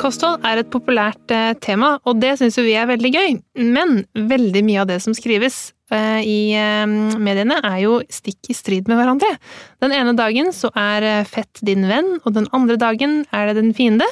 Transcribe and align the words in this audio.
Kosthold 0.00 0.46
er 0.48 0.62
et 0.62 0.70
populært 0.72 1.32
eh, 1.34 1.52
tema, 1.60 1.98
og 2.08 2.20
det 2.22 2.38
syns 2.40 2.56
jo 2.56 2.64
vi 2.64 2.76
er 2.78 2.88
veldig 2.88 3.10
gøy. 3.12 3.36
Men 3.60 4.02
veldig 4.16 4.62
mye 4.64 4.80
av 4.80 4.88
det 4.88 4.96
som 5.04 5.12
skrives 5.16 5.58
eh, 5.92 6.22
i 6.24 6.38
eh, 6.56 6.86
mediene, 7.20 7.58
er 7.60 7.82
jo 7.84 7.98
stikk 8.08 8.48
i 8.48 8.56
strid 8.56 8.88
med 8.88 8.96
hverandre. 9.00 9.28
Den 9.84 9.92
ene 9.96 10.16
dagen 10.16 10.54
så 10.56 10.72
er 10.78 11.28
fett 11.28 11.60
din 11.66 11.84
venn, 11.90 12.14
og 12.24 12.32
den 12.38 12.48
andre 12.56 12.78
dagen 12.80 13.20
er 13.36 13.50
det 13.50 13.58
den 13.60 13.74
fiende. 13.76 14.08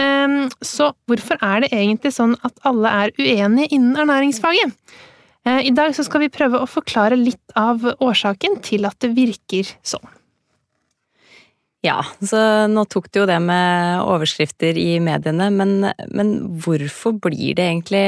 Ehm, 0.00 0.50
så 0.64 0.90
hvorfor 1.08 1.40
er 1.44 1.64
det 1.64 1.72
egentlig 1.72 2.12
sånn 2.16 2.36
at 2.44 2.56
alle 2.68 2.92
er 3.04 3.16
uenige 3.16 3.72
innen 3.72 3.96
ernæringsfaget? 4.04 4.76
I 5.42 5.72
dag 5.74 5.90
så 5.90 6.04
skal 6.06 6.22
vi 6.22 6.30
prøve 6.30 6.60
å 6.62 6.68
forklare 6.70 7.16
litt 7.18 7.54
av 7.58 7.82
årsaken 7.98 8.60
til 8.62 8.86
at 8.86 8.94
det 9.02 9.10
virker 9.16 9.72
sånn. 9.82 10.06
Ja, 11.82 11.98
så 12.22 12.38
nå 12.70 12.84
tok 12.86 13.08
du 13.10 13.22
jo 13.22 13.26
det 13.26 13.40
med 13.42 14.04
overskrifter 14.06 14.76
i 14.78 15.00
mediene, 15.02 15.48
men, 15.50 15.88
men 16.14 16.28
hvorfor 16.62 17.16
blir 17.24 17.56
det 17.58 17.64
egentlig 17.66 18.04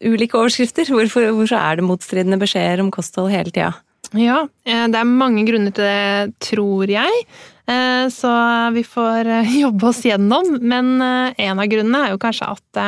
ulike 0.00 0.38
overskrifter? 0.40 0.88
Hvorfor, 0.88 1.28
hvorfor 1.36 1.58
er 1.58 1.76
det 1.76 1.84
motstridende 1.84 2.40
beskjeder 2.40 2.80
om 2.80 2.88
kosthold 2.94 3.28
hele 3.34 3.52
tida? 3.52 3.74
Ja, 4.14 4.46
eh, 4.64 4.86
det 4.88 5.00
er 5.00 5.08
mange 5.08 5.44
grunner 5.48 5.74
til 5.74 5.84
det, 5.84 6.36
tror 6.44 6.90
jeg. 6.90 7.26
Eh, 7.66 8.06
så 8.14 8.32
vi 8.76 8.84
får 8.86 9.30
eh, 9.40 9.56
jobbe 9.64 9.90
oss 9.90 10.04
gjennom. 10.06 10.56
Men 10.62 10.96
en 11.02 11.60
av 11.60 11.70
grunnene 11.70 12.04
er 12.06 12.14
jo 12.14 12.22
kanskje 12.22 12.52
at 12.54 12.82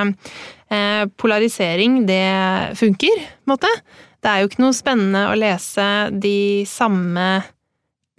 polarisering, 1.16 2.02
det 2.04 2.76
funker, 2.76 3.22
på 3.24 3.48
en 3.48 3.52
måte. 3.54 3.70
Det 4.20 4.28
er 4.28 4.42
jo 4.42 4.50
ikke 4.50 4.60
noe 4.60 4.76
spennende 4.76 5.22
å 5.30 5.38
lese 5.38 5.86
de 6.12 6.66
samme 6.68 7.28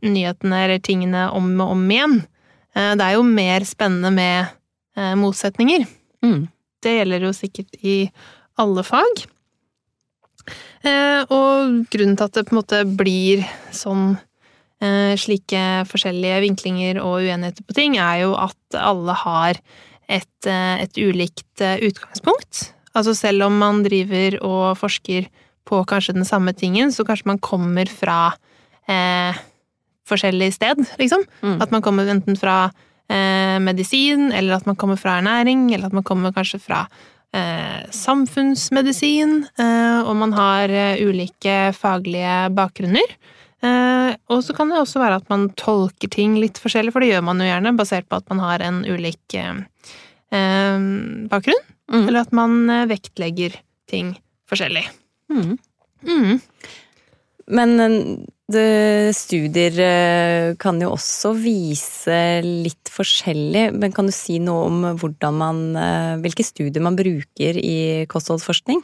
nyhetene 0.05 0.64
eller 0.66 0.81
tingene 0.83 1.28
om 1.36 1.50
og 1.59 1.73
om 1.75 1.83
igjen. 1.92 2.16
Eh, 2.75 2.94
det 3.00 3.05
er 3.05 3.17
jo 3.17 3.25
mer 3.25 3.66
spennende 3.67 4.11
med 4.14 4.47
eh, 4.97 5.16
motsetninger. 5.19 5.86
Mm. 6.25 6.47
Det 6.83 6.95
gjelder 6.95 7.28
jo 7.28 7.36
sikkert 7.36 7.78
i 7.83 7.97
alle 8.59 8.86
fag. 8.88 9.25
Eh, 10.88 11.22
og 11.27 11.86
grunnen 11.92 12.17
til 12.17 12.25
at 12.25 12.38
det 12.38 12.47
på 12.47 12.55
en 12.55 12.61
måte 12.61 12.83
blir 12.88 13.45
sånn 13.75 14.17
slike 14.80 15.61
forskjellige 15.89 16.38
vinklinger 16.39 17.02
og 17.03 17.25
uenigheter 17.25 17.66
på 17.67 17.73
ting, 17.75 17.97
er 18.00 18.22
jo 18.22 18.30
at 18.39 18.77
alle 18.80 19.11
har 19.25 19.58
et, 20.08 20.47
et 20.47 21.00
ulikt 21.03 21.59
utgangspunkt. 21.59 22.61
Altså 22.95 23.11
selv 23.11 23.50
om 23.50 23.58
man 23.59 23.81
driver 23.83 24.38
og 24.39 24.77
forsker 24.80 25.27
på 25.70 25.81
kanskje 25.89 26.16
den 26.17 26.27
samme 26.27 26.53
tingen, 26.55 26.94
så 26.95 27.03
kanskje 27.03 27.30
man 27.30 27.42
kommer 27.44 27.89
fra 27.92 28.31
eh, 28.89 29.38
forskjellig 30.09 30.52
sted, 30.55 30.81
liksom. 30.99 31.23
Mm. 31.43 31.59
At 31.63 31.71
man 31.73 31.83
kommer 31.85 32.09
enten 32.09 32.38
fra 32.39 32.71
eh, 33.09 33.57
medisin, 33.63 34.31
eller 34.31 34.57
at 34.59 34.67
man 34.69 34.77
kommer 34.79 34.99
fra 34.99 35.19
ernæring, 35.19 35.69
eller 35.73 35.89
at 35.89 35.97
man 35.97 36.05
kommer 36.07 36.33
kanskje 36.35 36.61
fra 36.63 36.83
eh, 37.35 37.81
samfunnsmedisin, 37.95 39.43
eh, 39.59 39.99
og 40.03 40.15
man 40.21 40.33
har 40.37 40.70
eh, 40.70 41.02
ulike 41.05 41.58
faglige 41.77 42.49
bakgrunner. 42.58 43.17
Eh, 43.59 44.14
og 44.31 44.43
så 44.45 44.55
kan 44.55 44.71
det 44.71 44.80
også 44.80 45.02
være 45.02 45.20
at 45.20 45.30
man 45.31 45.49
tolker 45.59 46.11
ting 46.11 46.37
litt 46.39 46.61
forskjellig, 46.61 46.93
for 46.95 47.03
det 47.03 47.11
gjør 47.14 47.26
man 47.27 47.41
jo 47.41 47.49
gjerne, 47.49 47.76
basert 47.77 48.09
på 48.09 48.21
at 48.21 48.30
man 48.31 48.43
har 48.45 48.64
en 48.65 48.83
ulik 48.87 49.37
eh, 49.39 49.65
bakgrunn. 51.30 51.67
Mm. 51.89 52.03
Eller 52.05 52.21
at 52.21 52.33
man 52.37 52.59
vektlegger 52.89 53.55
ting 53.89 54.14
forskjellig. 54.49 54.83
Mm. 55.33 55.55
Mm. 56.05 56.39
Men 58.49 59.14
studier 59.14 59.76
eh, 59.83 60.55
kan 60.61 60.80
jo 60.82 60.93
også 60.95 61.36
vise 61.37 62.20
litt 62.45 62.89
forskjellig, 62.89 63.67
men 63.77 63.93
kan 63.93 64.10
du 64.10 64.14
si 64.15 64.39
noe 64.42 64.65
om 64.70 64.87
man, 65.37 65.65
eh, 65.77 66.15
hvilke 66.23 66.45
studier 66.45 66.82
man 66.82 66.98
bruker 66.98 67.59
i 67.61 68.08
kostholdsforskning? 68.09 68.82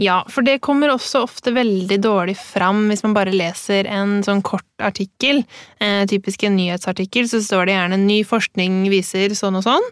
Ja, 0.00 0.22
for 0.32 0.40
det 0.40 0.62
kommer 0.64 0.94
også 0.94 1.26
ofte 1.26 1.52
veldig 1.52 1.98
dårlig 2.00 2.34
fram 2.40 2.86
hvis 2.88 3.02
man 3.04 3.12
bare 3.12 3.34
leser 3.36 3.84
en 3.92 4.22
sånn 4.24 4.40
kort 4.40 4.64
artikkel. 4.80 5.42
Eh, 5.76 6.06
typisk 6.08 6.46
en 6.48 6.56
nyhetsartikkel, 6.56 7.28
så 7.28 7.42
står 7.44 7.68
det 7.68 7.74
gjerne 7.76 7.98
'ny 8.00 8.22
forskning 8.24 8.88
viser 8.88 9.36
sånn 9.36 9.60
og 9.60 9.66
sånn'. 9.66 9.90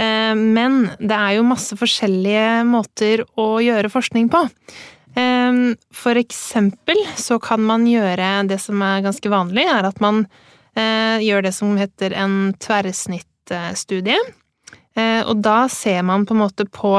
Eh, 0.00 0.32
men 0.32 0.88
det 0.96 1.12
er 1.12 1.36
jo 1.36 1.44
masse 1.44 1.76
forskjellige 1.76 2.64
måter 2.64 3.26
å 3.36 3.60
gjøre 3.60 3.92
forskning 3.92 4.32
på. 4.32 4.48
For 6.00 6.18
eksempel 6.18 6.98
så 7.18 7.38
kan 7.42 7.62
man 7.66 7.86
gjøre 7.88 8.28
det 8.48 8.60
som 8.62 8.80
er 8.84 9.04
ganske 9.04 9.32
vanlig, 9.32 9.66
er 9.68 9.88
at 9.88 10.00
man 10.02 10.24
eh, 10.78 11.20
gjør 11.24 11.46
det 11.46 11.54
som 11.56 11.76
heter 11.78 12.14
en 12.16 12.52
tverrsnittstudie. 12.62 14.18
Eh, 14.96 15.22
og 15.24 15.42
da 15.44 15.64
ser 15.72 16.02
man 16.06 16.26
på 16.26 16.36
en 16.36 16.42
måte 16.44 16.66
på 16.66 16.94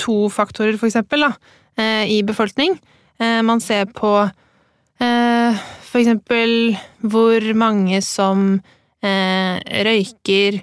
to 0.00 0.18
faktorer, 0.32 0.78
for 0.80 0.88
eksempel, 0.88 1.26
da, 1.26 1.32
eh, 1.76 2.04
i 2.18 2.22
befolkning. 2.26 2.78
Man 3.20 3.60
ser 3.60 3.84
på 3.92 4.10
for 4.96 5.98
eksempel 6.00 6.72
hvor 7.04 7.44
mange 7.52 7.98
som 8.00 8.62
røyker 9.04 10.56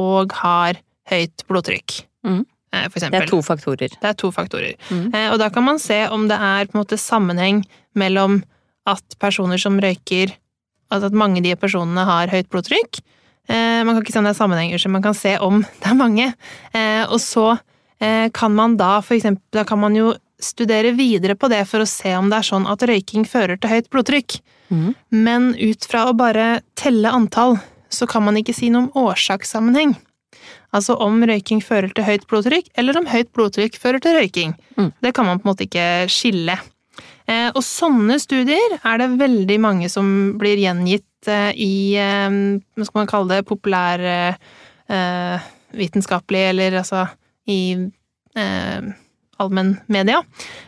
og 0.00 0.32
har 0.40 0.80
høyt 1.12 1.44
blodtrykk. 1.48 1.98
Mm. 2.24 2.46
Eh, 2.72 2.88
for 2.88 2.98
eksempel. 2.98 3.20
Det 3.20 3.26
er 3.26 3.30
to 3.30 3.40
faktorer. 3.44 3.94
Det 3.94 4.08
er 4.10 4.16
to 4.18 4.30
faktorer. 4.34 4.74
Mm. 4.90 5.06
Eh, 5.14 5.28
og 5.32 5.38
da 5.40 5.48
kan 5.52 5.64
man 5.64 5.80
se 5.80 6.02
om 6.12 6.28
det 6.28 6.36
er 6.36 6.68
på 6.68 6.76
en 6.76 6.82
måte 6.82 7.00
sammenheng 7.00 7.62
mellom 7.98 8.42
at 8.88 9.18
personer 9.20 9.60
som 9.60 9.80
røyker 9.80 10.36
Altså 10.88 11.10
at 11.10 11.16
mange 11.20 11.42
av 11.42 11.44
de 11.44 11.50
personene 11.60 12.00
har 12.08 12.30
høyt 12.32 12.46
blodtrykk. 12.48 13.02
Eh, 13.52 13.82
man 13.84 13.92
kan 13.92 13.98
ikke 14.00 14.12
se 14.14 14.20
om 14.22 14.24
det 14.24 14.30
er 14.30 14.38
sammenheng, 14.38 14.70
så 14.80 14.88
man 14.88 15.02
kan 15.04 15.12
se 15.12 15.34
om 15.44 15.58
det 15.82 15.90
er 15.90 15.98
mange. 15.98 16.30
Og 17.12 17.20
så 17.20 17.58
kan 18.32 18.54
man 18.54 18.76
da 18.78 19.00
for 19.02 19.16
eksempel 19.16 19.42
Da 19.52 19.64
kan 19.66 19.80
man 19.82 19.96
jo 19.98 20.14
studere 20.40 20.94
videre 20.94 21.34
på 21.34 21.50
det 21.50 21.64
for 21.68 21.82
å 21.82 21.88
se 21.90 22.14
om 22.16 22.30
det 22.30 22.38
er 22.38 22.46
sånn 22.46 22.64
at 22.70 22.86
røyking 22.88 23.26
fører 23.28 23.60
til 23.60 23.74
høyt 23.74 23.90
blodtrykk. 23.92 24.38
Mm. 24.72 24.94
Men 25.12 25.50
ut 25.58 25.84
fra 25.84 26.06
å 26.08 26.16
bare 26.16 26.62
telle 26.78 27.12
antall, 27.12 27.58
så 27.92 28.08
kan 28.08 28.24
man 28.24 28.40
ikke 28.40 28.56
si 28.56 28.70
noe 28.72 28.86
om 28.86 29.08
årsakssammenheng. 29.10 29.92
Altså 30.76 30.92
om 31.00 31.22
røyking 31.24 31.62
fører 31.64 31.88
til 31.96 32.04
høyt 32.04 32.26
blodtrykk, 32.28 32.66
eller 32.76 32.98
om 33.00 33.06
høyt 33.08 33.30
blodtrykk 33.36 33.78
fører 33.80 34.00
til 34.04 34.18
røyking. 34.18 34.50
Mm. 34.76 34.90
Det 35.04 35.14
kan 35.16 35.28
man 35.28 35.40
på 35.40 35.46
en 35.46 35.52
måte 35.52 35.64
ikke 35.68 35.86
skille. 36.12 36.56
Eh, 37.28 37.50
og 37.52 37.60
sånne 37.64 38.18
studier 38.20 38.78
er 38.78 38.98
det 39.02 39.20
veldig 39.20 39.58
mange 39.60 39.88
som 39.92 40.06
blir 40.40 40.58
gjengitt 40.62 41.28
eh, 41.28 41.52
i 41.52 41.96
eh, 42.00 42.30
Hva 42.72 42.84
skal 42.88 43.00
man 43.02 43.10
kalle 43.10 43.34
det? 43.34 43.48
Populærvitenskapelig, 43.50 46.44
eller 46.54 46.70
altså 46.80 47.00
i 47.48 47.76
allmennmedia. 49.38 50.18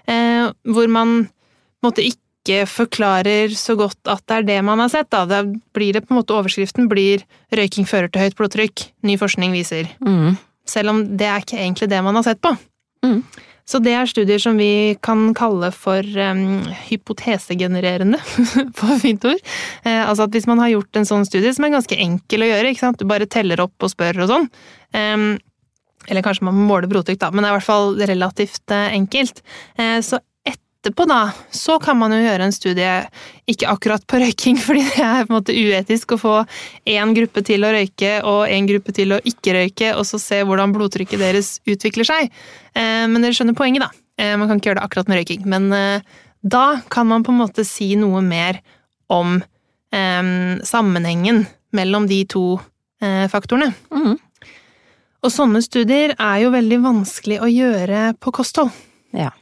Hvor 0.08 0.86
man 0.90 1.08
på 1.28 1.28
en 1.28 1.86
måte 1.86 2.02
ikke 2.08 2.29
ikke 2.40 2.64
forklarer 2.68 3.52
så 3.56 3.76
godt 3.76 4.08
at 4.08 4.22
det 4.28 4.36
er 4.36 4.46
det 4.48 4.58
man 4.64 4.80
har 4.80 4.88
sett. 4.92 5.10
Da. 5.12 5.26
Da 5.28 5.42
blir 5.76 5.92
det 5.92 6.06
på 6.06 6.14
en 6.14 6.20
måte 6.20 6.34
Overskriften 6.34 6.88
blir 6.88 7.24
'røyking 7.53 7.86
fører 7.86 8.09
til 8.09 8.22
høyt 8.22 8.36
blodtrykk'. 8.36 8.88
Ny 9.04 9.18
forskning 9.20 9.53
viser. 9.53 9.91
Mm. 10.00 10.38
Selv 10.66 10.91
om 10.91 11.04
det 11.16 11.26
er 11.26 11.41
ikke 11.41 11.60
egentlig 11.60 11.91
det 11.91 12.03
man 12.03 12.15
har 12.15 12.22
sett 12.22 12.41
på. 12.41 12.56
Mm. 13.04 13.22
Så 13.70 13.78
det 13.78 13.92
er 13.94 14.09
studier 14.09 14.41
som 14.42 14.56
vi 14.59 14.97
kan 15.03 15.30
kalle 15.36 15.70
for 15.70 16.03
um, 16.03 16.65
hypotesegenererende, 16.88 18.18
på 18.78 18.98
fint 18.98 19.24
ord. 19.24 19.38
Eh, 19.84 20.09
altså 20.09 20.26
at 20.26 20.34
hvis 20.34 20.48
man 20.50 20.59
har 20.59 20.72
gjort 20.72 20.97
en 20.97 21.06
sånn 21.06 21.28
studie, 21.28 21.53
som 21.54 21.65
er 21.65 21.76
ganske 21.76 21.94
enkel 21.94 22.42
å 22.42 22.50
gjøre, 22.50 22.72
ikke 22.72 22.82
sant? 22.82 22.98
du 22.98 23.06
bare 23.06 23.30
teller 23.30 23.62
opp 23.62 23.86
og 23.86 23.92
spør 23.92 24.24
og 24.24 24.32
sånn, 24.32 24.48
um, 24.97 25.38
eller 26.09 26.26
kanskje 26.26 26.48
man 26.48 26.59
måler 26.66 26.91
blodtrykk, 26.91 27.20
da, 27.20 27.30
men 27.30 27.44
det 27.44 27.50
er 27.50 27.54
i 27.54 27.59
hvert 27.60 27.68
fall 27.68 27.94
relativt 28.10 28.74
uh, 28.74 28.88
enkelt. 28.97 29.42
Eh, 29.78 30.00
så 30.03 30.18
etterpå, 30.80 31.04
da, 31.04 31.32
så 31.50 31.77
kan 31.78 31.98
man 32.00 32.12
jo 32.15 32.22
gjøre 32.22 32.47
en 32.48 32.54
studie, 32.54 32.92
ikke 33.50 33.68
akkurat 33.68 34.04
på 34.09 34.21
røyking, 34.22 34.56
fordi 34.65 34.84
det 34.88 35.04
er 35.04 35.27
på 35.27 35.34
en 35.34 35.36
måte 35.36 35.56
uetisk 35.56 36.16
å 36.16 36.21
få 36.21 36.36
én 36.88 37.12
gruppe 37.16 37.44
til 37.44 37.66
å 37.66 37.72
røyke 37.74 38.15
og 38.28 38.48
én 38.48 38.68
gruppe 38.68 38.94
til 38.97 39.12
å 39.12 39.21
ikke 39.28 39.56
røyke, 39.59 39.92
og 39.97 40.06
så 40.09 40.21
se 40.22 40.41
hvordan 40.47 40.72
blodtrykket 40.77 41.21
deres 41.21 41.59
utvikler 41.68 42.09
seg. 42.09 42.32
Eh, 42.72 43.04
men 43.10 43.21
dere 43.21 43.36
skjønner 43.36 43.59
poenget, 43.59 43.84
da. 43.84 43.91
Eh, 44.21 44.34
man 44.41 44.48
kan 44.48 44.60
ikke 44.60 44.72
gjøre 44.72 44.80
det 44.80 44.88
akkurat 44.88 45.12
med 45.12 45.21
røyking. 45.21 45.44
Men 45.53 45.68
eh, 45.77 46.18
da 46.41 46.66
kan 46.92 47.09
man 47.10 47.27
på 47.27 47.34
en 47.34 47.42
måte 47.42 47.66
si 47.68 47.92
noe 48.00 48.24
mer 48.24 48.62
om 49.10 49.41
sammenhengen 49.91 51.41
mellom 51.74 52.04
de 52.06 52.21
to 52.30 52.60
faktorene. 53.03 53.72
Mm. 53.91 54.12
Og 55.27 55.32
sånne 55.34 55.59
studier 55.66 56.12
er 56.15 56.36
jo 56.44 56.53
veldig 56.54 56.78
vanskelig 56.84 57.41
å 57.42 57.48
gjøre 57.50 58.04
på 58.22 58.30
kosthold. 58.38 58.71
Ja. 59.10 59.32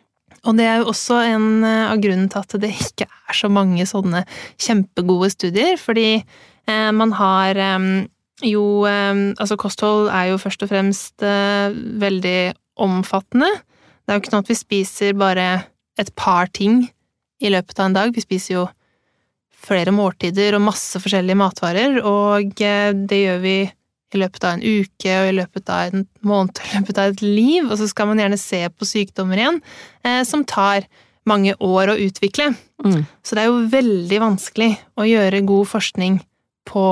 Og 0.46 0.58
det 0.58 0.66
er 0.68 0.80
jo 0.80 0.90
også 0.92 1.18
en 1.32 1.48
eh, 1.66 1.88
av 1.90 2.02
grunnen 2.02 2.28
til 2.30 2.44
at 2.44 2.54
det 2.62 2.70
ikke 2.74 3.08
er 3.08 3.36
så 3.36 3.50
mange 3.52 3.86
sånne 3.88 4.22
kjempegode 4.60 5.32
studier, 5.34 5.74
fordi 5.80 6.20
eh, 6.20 6.90
man 6.94 7.14
har 7.18 7.58
eh, 7.58 7.90
jo 8.46 8.86
Altså, 8.86 9.56
kosthold 9.58 10.12
er 10.14 10.28
jo 10.30 10.36
først 10.38 10.62
og 10.62 10.68
fremst 10.70 11.18
veldig 11.18 12.52
omfattende. 12.78 13.48
Det 13.50 14.12
er 14.12 14.14
jo 14.14 14.22
ikke 14.22 14.30
sånn 14.30 14.44
at 14.44 14.52
vi 14.52 14.56
spiser 14.60 15.16
bare 15.18 15.46
et 15.98 16.12
par 16.14 16.46
ting 16.54 16.84
i 17.42 17.50
løpet 17.50 17.80
av 17.80 17.88
en 17.88 17.96
dag. 17.96 18.12
Vi 18.14 18.22
spiser 18.22 18.54
jo 18.54 18.62
flere 19.58 19.90
måltider 19.90 20.54
og 20.54 20.62
masse 20.68 21.02
forskjellige 21.02 21.40
matvarer, 21.40 21.98
og 22.06 22.54
det 22.54 23.18
gjør 23.24 23.42
vi 23.42 23.56
i 24.14 24.20
løpet 24.22 24.44
av 24.44 24.56
en 24.56 24.62
uke 24.64 25.16
og 25.20 25.28
i 25.28 25.36
løpet 25.36 25.68
av 25.72 25.92
en 25.92 26.06
måned 26.24 26.60
og 26.62 26.70
i 26.70 26.78
løpet 26.78 27.00
av 27.02 27.12
et 27.12 27.22
liv, 27.24 27.66
og 27.68 27.76
så 27.80 27.88
skal 27.90 28.08
man 28.10 28.22
gjerne 28.22 28.38
se 28.40 28.62
på 28.72 28.88
sykdommer 28.88 29.40
igjen, 29.42 29.60
eh, 30.04 30.22
som 30.24 30.44
tar 30.48 30.86
mange 31.28 31.52
år 31.60 31.92
å 31.92 31.98
utvikle. 32.00 32.54
Mm. 32.84 33.02
Så 33.22 33.36
det 33.36 33.42
er 33.44 33.50
jo 33.50 33.66
veldig 33.68 34.20
vanskelig 34.22 34.70
å 34.96 35.04
gjøre 35.04 35.44
god 35.44 35.68
forskning 35.68 36.20
på 36.68 36.86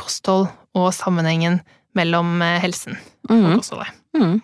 kosthold 0.00 0.48
og 0.78 0.88
sammenhengen 0.96 1.60
mellom 1.94 2.40
helsen 2.40 2.96
helsen 2.96 2.96
og 3.28 3.36
Mm. 3.36 3.56
kostholdet. 3.58 3.92
Mm. 4.16 4.42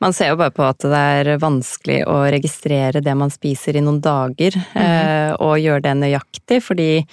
Man 0.00 0.12
ser 0.12 0.28
jo 0.28 0.36
bare 0.36 0.50
på 0.50 0.68
at 0.68 0.78
det 0.78 0.92
er 0.92 1.38
vanskelig 1.38 2.04
å 2.06 2.30
registrere 2.30 3.00
det 3.02 3.14
man 3.16 3.30
spiser 3.30 3.76
i 3.76 3.80
noen 3.80 4.02
dager, 4.02 4.52
eh, 4.76 5.32
og 5.40 5.56
gjøre 5.58 5.82
det 5.82 5.94
nøyaktig, 5.96 6.60
fordi 6.62 7.06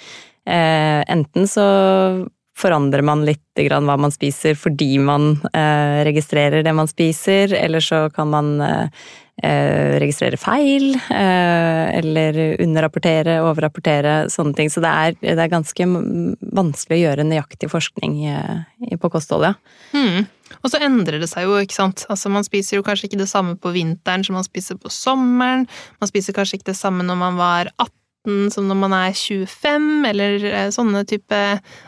eh, 0.44 1.04
enten 1.08 1.46
så 1.48 2.28
forandrer 2.62 3.04
man 3.06 3.24
litt 3.26 3.40
hva 3.68 3.80
man 3.82 4.14
spiser 4.14 4.56
fordi 4.58 4.94
man 5.02 5.34
eh, 5.52 6.02
registrerer 6.08 6.64
det 6.64 6.72
man 6.76 6.88
spiser, 6.90 7.52
eller 7.58 7.84
så 7.84 8.06
kan 8.14 8.30
man 8.32 8.54
eh, 8.64 9.04
eh, 9.42 9.98
registrere 10.02 10.38
feil, 10.40 10.94
eh, 10.96 11.98
eller 11.98 12.40
underrapportere, 12.62 13.40
overrapportere, 13.44 14.14
sånne 14.32 14.56
ting. 14.58 14.70
Så 14.72 14.82
det 14.84 14.92
er, 14.92 15.16
det 15.20 15.36
er 15.36 15.52
ganske 15.52 15.88
vanskelig 15.88 16.98
å 16.98 17.02
gjøre 17.06 17.26
nøyaktig 17.28 17.70
forskning 17.72 18.20
eh, 18.30 18.96
på 19.00 19.12
kosthold, 19.12 19.50
ja. 19.50 19.54
Mm. 19.96 20.28
Og 20.60 20.68
så 20.68 20.82
endrer 20.84 21.22
det 21.22 21.30
seg 21.30 21.48
jo, 21.48 21.56
ikke 21.64 21.78
sant. 21.78 22.04
Altså, 22.12 22.30
man 22.32 22.44
spiser 22.44 22.78
jo 22.78 22.86
kanskje 22.86 23.08
ikke 23.08 23.22
det 23.22 23.30
samme 23.30 23.56
på 23.60 23.72
vinteren 23.74 24.24
som 24.26 24.36
man 24.36 24.46
spiser 24.46 24.76
på 24.80 24.92
sommeren. 24.92 25.64
Man 26.02 26.10
spiser 26.10 26.36
kanskje 26.36 26.60
ikke 26.60 26.72
det 26.72 26.78
samme 26.78 27.06
når 27.06 27.20
man 27.24 27.40
var 27.40 27.72
18 27.78 28.01
som 28.24 28.68
når 28.70 28.76
man 28.78 28.92
er 28.94 29.12
25, 29.18 30.04
eller 30.06 30.44
eh, 30.46 30.68
sånne 30.70 31.00
type 31.10 31.38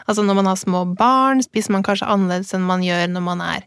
Altså 0.09 0.25
når 0.27 0.35
man 0.41 0.49
har 0.51 0.57
små 0.59 0.81
barn, 0.99 1.43
spiser 1.45 1.71
man 1.77 1.85
kanskje 1.87 2.09
annerledes 2.11 2.51
enn 2.57 2.65
man 2.67 2.83
gjør 2.83 3.07
når 3.13 3.23
man 3.23 3.41
er 3.45 3.61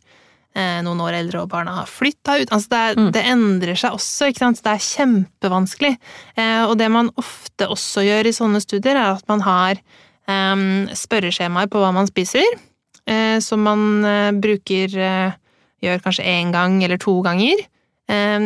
eh, 0.57 0.81
noen 0.83 0.99
år 1.05 1.15
eldre 1.21 1.43
og 1.45 1.49
barna 1.53 1.77
har 1.79 1.87
flytta 1.87 2.35
ut. 2.41 2.51
Altså 2.51 2.67
det, 2.73 2.81
er, 2.81 2.95
Mm. 2.99 3.11
det 3.15 3.23
endrer 3.31 3.75
seg 3.79 3.95
også, 3.95 4.27
ikke 4.31 4.43
sant. 4.43 4.61
Det 4.65 4.73
er 4.73 4.83
kjempevanskelig. 4.89 5.93
Eh, 6.35 6.63
og 6.67 6.75
det 6.81 6.89
man 6.91 7.11
ofte 7.15 7.67
også 7.71 8.03
gjør 8.03 8.27
i 8.27 8.35
sånne 8.35 8.59
studier, 8.63 8.95
er 8.99 9.15
at 9.15 9.27
man 9.31 9.45
har 9.47 9.79
eh, 10.27 10.91
spørreskjemaer 10.97 11.69
på 11.71 11.79
hva 11.79 11.93
man 11.95 12.09
spiser 12.09 12.43
eh, 13.07 13.37
som 13.39 13.63
man 13.63 14.03
eh, 14.05 14.31
bruker 14.35 14.97
Gjør 15.77 15.99
kanskje 16.01 16.23
én 16.25 16.49
gang 16.49 16.79
eller 16.81 16.97
to 16.97 17.19
ganger. 17.21 17.59
Eh, 18.09 18.45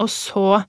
og 0.00 0.08
så 0.08 0.62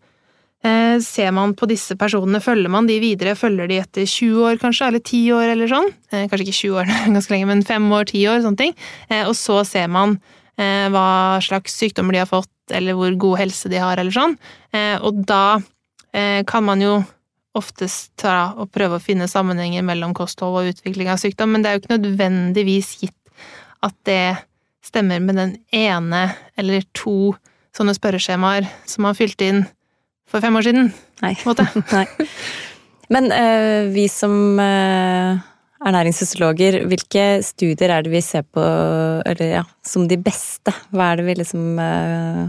ser 1.04 1.32
man 1.36 1.54
på 1.58 1.68
disse 1.70 1.94
personene, 2.00 2.40
følger 2.42 2.72
man 2.74 2.88
de 2.90 2.96
videre, 3.02 3.36
følger 3.38 3.70
de 3.70 3.78
etter 3.84 4.08
20 4.10 4.48
år 4.50 4.60
kanskje, 4.62 4.88
eller 4.88 5.04
10 5.04 5.36
år 5.38 5.52
eller 5.54 5.70
sånn. 5.70 5.92
Eh, 6.12 6.26
kanskje 6.32 6.48
ikke 6.48 6.58
20 6.58 6.80
år, 6.82 6.94
ganske 7.18 7.34
lenge, 7.36 7.50
men 7.52 7.64
5 7.68 7.86
år, 7.94 8.08
10 8.10 8.32
år, 8.32 8.42
sånne 8.46 8.62
ting. 8.62 8.74
Eh, 9.10 9.24
og 9.28 9.36
så 9.38 9.60
ser 9.68 9.92
man 9.94 10.18
eh, 10.58 10.88
hva 10.94 11.38
slags 11.46 11.76
sykdommer 11.78 12.18
de 12.18 12.24
har 12.24 12.32
fått, 12.32 12.52
eller 12.74 12.98
hvor 12.98 13.14
god 13.22 13.44
helse 13.44 13.70
de 13.70 13.82
har, 13.82 14.02
eller 14.02 14.16
sånn. 14.16 14.34
Eh, 14.74 14.96
og 15.06 15.22
da 15.30 15.60
eh, 16.16 16.42
kan 16.50 16.66
man 16.66 16.82
jo 16.82 16.98
oftest 17.56 18.12
ta 18.20 18.56
og 18.60 18.74
prøve 18.76 18.98
å 18.98 19.04
finne 19.04 19.30
sammenhenger 19.32 19.86
mellom 19.86 20.16
kosthold 20.18 20.60
og 20.60 20.74
utvikling 20.74 21.12
av 21.12 21.22
sykdom, 21.22 21.54
men 21.54 21.64
det 21.64 21.70
er 21.70 21.78
jo 21.78 21.84
ikke 21.84 21.96
nødvendigvis 21.96 22.92
gitt 23.04 23.46
at 23.86 23.96
det 24.10 24.36
stemmer 24.86 25.22
med 25.24 25.38
den 25.40 25.54
ene 25.74 26.28
eller 26.60 26.84
to 26.98 27.36
sånne 27.76 27.96
spørreskjemaer 27.96 28.68
som 28.88 29.06
man 29.08 29.18
fylte 29.18 29.48
inn 29.50 29.64
for 30.36 30.44
fem 30.44 30.60
år 30.60 30.68
siden. 30.68 30.92
Nei. 31.24 31.34
Nei. 31.96 32.06
Men 33.16 33.32
uh, 33.32 33.92
vi 33.94 34.08
som 34.12 34.60
er 34.60 35.40
ernæringsfysiologer, 35.86 36.82
hvilke 36.90 37.26
studier 37.46 37.94
er 37.94 38.06
det 38.06 38.14
vi 38.14 38.22
ser 38.26 38.46
på 38.48 38.62
eller, 38.62 39.50
ja, 39.60 39.66
som 39.86 40.08
de 40.10 40.18
beste? 40.20 40.74
Hva 40.94 41.12
er 41.12 41.22
det 41.22 41.28
vi 41.28 41.36
liksom 41.42 41.82
uh, 41.82 42.46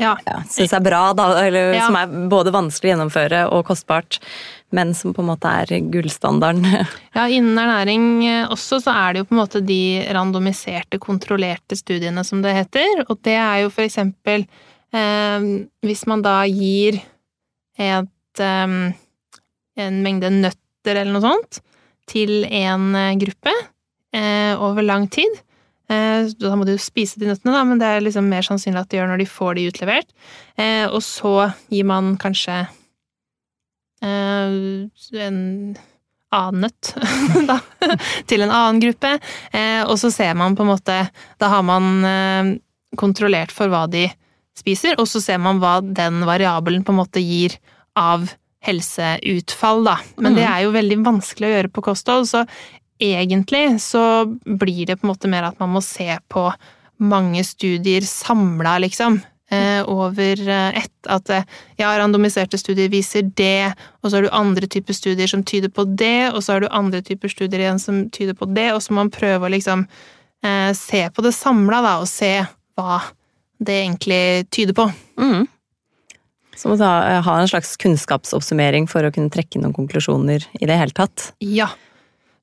Ja. 0.00 0.14
ja, 0.24 0.38
syns 0.48 0.72
er 0.72 0.80
bra, 0.80 1.10
da? 1.12 1.26
Eller 1.42 1.74
Ja. 1.74 1.84
som 1.84 1.98
er 2.00 2.14
både 2.32 2.54
vanskelig 2.54 2.88
å 2.88 2.94
gjennomføre 2.94 3.42
og 3.52 3.66
kostbart, 3.68 4.16
men 4.72 4.94
som 4.96 5.12
på 5.12 5.20
en 5.20 5.28
måte 5.34 5.50
er 5.50 5.74
gullstandarden? 5.92 6.64
ja, 7.18 7.26
innen 7.28 7.58
ernæring 7.60 8.06
eh, 8.24 8.48
også 8.48 8.80
så 8.80 8.94
er 8.96 9.12
det 9.12 9.20
jo 9.20 9.28
på 9.28 9.36
en 9.36 9.42
måte 9.42 9.60
de 9.60 9.82
randomiserte, 10.16 11.02
kontrollerte 11.02 11.76
studiene 11.76 12.24
som 12.24 12.40
det 12.40 12.56
heter, 12.56 13.04
og 13.10 13.20
det 13.28 13.36
er 13.36 13.66
jo 13.66 13.74
for 13.74 13.84
eksempel 13.84 14.46
eh, 14.46 14.69
hvis 14.92 16.06
man 16.10 16.22
da 16.24 16.40
gir 16.50 16.96
et 17.78 18.40
eh, 18.42 18.74
en 19.80 20.00
mengde 20.04 20.30
nøtter 20.34 20.96
eller 20.98 21.12
noe 21.14 21.24
sånt 21.24 21.60
til 22.10 22.44
en 22.46 22.90
eh, 22.98 23.16
gruppe 23.20 23.52
eh, 24.16 24.54
over 24.58 24.82
lang 24.86 25.06
tid. 25.12 25.40
Eh, 25.90 26.26
Da 26.38 26.56
må 26.58 26.66
du 26.66 26.74
spise 26.78 27.20
de 27.20 27.28
nøttene, 27.30 27.54
da, 27.54 27.62
men 27.66 27.80
det 27.80 27.88
er 27.88 28.04
liksom 28.04 28.28
mer 28.30 28.46
sannsynlig 28.46 28.82
at 28.84 28.90
de 28.90 29.00
gjør 29.00 29.10
når 29.12 29.22
de 29.22 29.30
får 29.30 29.56
de 29.58 29.68
utlevert. 29.70 30.10
Og 30.92 31.00
så 31.02 31.34
gir 31.72 31.86
man 31.88 32.16
kanskje 32.20 32.66
en 34.00 35.38
annen 36.30 36.60
nøtt 36.62 36.92
da, 37.50 37.56
til 38.30 38.44
en 38.44 38.52
annen 38.54 38.80
gruppe, 38.84 39.10
og 39.88 39.96
så 40.00 40.12
ser 40.14 40.36
man 40.38 40.54
på 40.56 40.62
en 40.64 40.70
måte 40.70 40.96
Da 41.40 41.50
har 41.52 41.64
man 41.66 42.60
kontrollert 43.00 43.52
for 43.52 43.72
hva 43.72 43.86
de 43.90 44.06
spiser, 44.60 44.98
og 45.00 45.08
så 45.10 45.22
ser 45.24 45.40
man 45.42 45.58
hva 45.62 45.78
den 45.82 46.20
variabelen 46.28 46.84
på 46.86 46.92
en 46.94 47.00
måte 47.02 47.22
gir 47.24 47.56
av 47.96 48.28
helseutfall, 48.66 49.84
da. 49.88 49.96
Men 50.20 50.34
det 50.36 50.44
Mhm. 50.44 50.52
er 50.52 50.62
jo 50.64 50.72
veldig 50.72 50.98
vanskelig 51.04 51.46
å 51.48 51.54
gjøre 51.56 51.72
på 51.72 51.82
kosthold, 51.82 52.28
så 52.28 52.46
egentlig 53.00 53.80
så 53.80 54.26
blir 54.44 54.86
det 54.86 55.00
på 55.00 55.06
en 55.08 55.14
måte 55.14 55.28
mer 55.28 55.44
at 55.44 55.58
man 55.58 55.70
må 55.72 55.82
se 55.82 56.18
på 56.28 56.52
mange 57.00 57.42
studier 57.44 58.02
samla, 58.02 58.78
liksom. 58.80 59.22
Eh, 59.52 59.82
over 59.88 60.48
eh, 60.48 60.78
ett. 60.78 60.92
At 61.08 61.28
eh, 61.30 61.42
ja, 61.76 61.88
randomiserte 61.98 62.56
studier 62.56 62.88
viser 62.88 63.22
det, 63.34 63.74
og 64.04 64.10
så 64.10 64.16
har 64.16 64.22
du 64.22 64.28
andre 64.30 64.68
typer 64.68 64.92
studier 64.94 65.26
som 65.26 65.42
tyder 65.42 65.68
på 65.74 65.84
det, 65.96 66.30
og 66.32 66.38
så 66.42 66.52
har 66.52 66.60
du 66.60 66.68
andre 66.70 67.00
typer 67.02 67.28
studier 67.28 67.58
igjen 67.58 67.80
som 67.80 68.08
tyder 68.10 68.34
på 68.34 68.46
det, 68.54 68.72
og 68.72 68.78
så 68.80 68.92
må 68.92 69.00
man 69.02 69.10
prøve 69.10 69.48
å 69.48 69.50
liksom 69.50 69.88
eh, 70.44 70.72
se 70.72 71.08
på 71.10 71.22
det 71.22 71.34
samla, 71.34 71.82
da, 71.82 71.96
og 71.98 72.06
se 72.06 72.46
hva 72.78 73.00
det 73.60 73.76
egentlig 73.84 74.22
tyder 74.50 74.76
på. 74.76 74.88
Mm. 75.20 75.46
Så 76.56 76.68
må 76.68 76.76
du 76.76 76.84
ha, 76.84 77.20
ha 77.24 77.36
en 77.40 77.48
slags 77.48 77.76
kunnskapsoppsummering 77.80 78.88
for 78.90 79.06
å 79.06 79.12
kunne 79.14 79.32
trekke 79.32 79.60
noen 79.62 79.76
konklusjoner 79.76 80.44
i 80.60 80.68
det 80.68 80.76
hele 80.76 80.96
tatt. 80.96 81.30
Ja. 81.44 81.70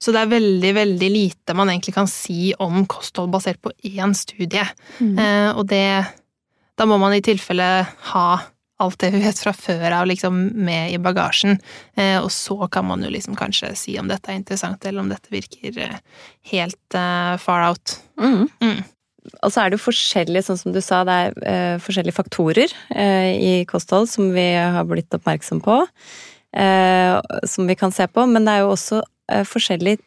Så 0.02 0.14
det 0.14 0.24
er 0.24 0.32
veldig, 0.32 0.72
veldig 0.78 1.10
lite 1.10 1.56
man 1.58 1.72
egentlig 1.74 1.96
kan 1.96 2.10
si 2.10 2.52
om 2.62 2.86
kosthold 2.90 3.34
basert 3.34 3.62
på 3.66 3.74
én 3.90 4.14
studie. 4.18 4.66
Eh, 5.02 5.50
og 5.54 5.66
det 5.70 6.06
Da 6.78 6.86
må 6.86 7.00
man 7.02 7.16
i 7.16 7.24
tilfelle 7.26 7.66
ha 8.14 8.26
alt 8.78 9.00
det 9.02 9.10
vi 9.16 9.22
vet 9.24 9.40
fra 9.42 9.54
før 9.58 9.96
av 10.02 10.08
liksom 10.10 10.36
med 10.54 10.92
i 10.94 11.00
bagasjen, 11.02 11.58
eh, 11.98 12.20
og 12.22 12.30
så 12.34 12.68
kan 12.70 12.86
man 12.86 13.02
jo 13.02 13.10
liksom 13.10 13.34
kanskje 13.38 13.72
si 13.78 13.96
om 13.98 14.10
dette 14.10 14.30
er 14.30 14.38
interessant, 14.38 14.86
eller 14.86 15.02
om 15.02 15.10
dette 15.10 15.34
virker 15.34 15.80
eh, 15.82 15.98
helt 16.52 16.98
eh, 16.98 17.34
far 17.42 17.66
out. 17.72 17.98
Mm. 18.22 18.46
Mm. 18.62 18.84
Og 19.44 19.52
så 19.54 19.62
er 19.62 19.70
det 19.70 19.78
jo 19.80 19.86
forskjellige, 19.88 20.46
sånn 20.48 20.60
som 20.62 20.74
du 20.76 20.80
sa, 20.84 21.04
det 21.08 21.18
er 21.18 21.36
uh, 21.42 21.82
forskjellige 21.84 22.18
faktorer 22.18 22.74
uh, 22.96 23.30
i 23.34 23.66
kosthold 23.70 24.10
som 24.12 24.32
vi 24.36 24.48
har 24.56 24.88
blitt 24.90 25.14
oppmerksom 25.14 25.62
på. 25.66 25.84
uh, 26.58 27.20
som 27.46 27.68
vi 27.68 27.76
kan 27.76 27.92
se 27.92 28.08
på, 28.08 28.26
men 28.26 28.48
det 28.48 28.56
er 28.56 28.66
jo 28.66 28.74
også 28.74 29.04
forskjellige 29.44 30.00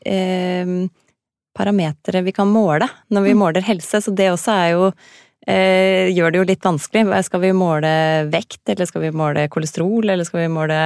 parametere 1.57 2.23
vi 2.25 2.33
kan 2.33 2.49
måle 2.49 2.89
når 3.13 3.23
vi 3.27 3.35
Mm. 3.35 3.39
måler 3.43 3.67
helse, 3.67 4.01
så 4.01 4.15
det 4.15 4.31
også 4.31 4.53
er 4.53 4.71
jo 4.73 4.93
eh, 5.47 6.09
gjør 6.13 6.33
det 6.33 6.39
jo 6.39 6.49
litt 6.49 6.65
vanskelig. 6.65 7.25
Skal 7.25 7.41
vi 7.41 7.53
måle 7.53 8.31
vekt, 8.31 8.63
eller 8.69 8.87
skal 8.87 9.03
vi 9.03 9.11
måle 9.11 9.49
kolesterol, 9.49 10.09
eller 10.09 10.25
skal 10.25 10.41
vi 10.41 10.49
måle 10.53 10.81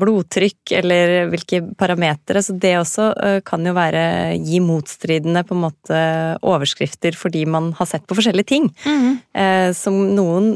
blodtrykk, 0.00 0.72
eller 0.78 1.28
hvilke 1.32 1.60
parametere. 1.78 2.42
Så 2.44 2.56
det 2.60 2.76
også 2.80 3.10
eh, 3.16 3.38
kan 3.46 3.66
jo 3.66 3.74
være 3.76 4.04
gi 4.38 4.62
motstridende 4.64 5.44
på 5.46 5.56
en 5.56 5.64
måte 5.66 6.00
overskrifter 6.40 7.16
fordi 7.18 7.44
man 7.50 7.72
har 7.78 7.90
sett 7.90 8.06
på 8.08 8.16
forskjellige 8.18 8.50
ting. 8.52 8.70
Mm. 8.86 9.20
Eh, 9.36 9.68
som 9.76 10.00
noen 10.16 10.54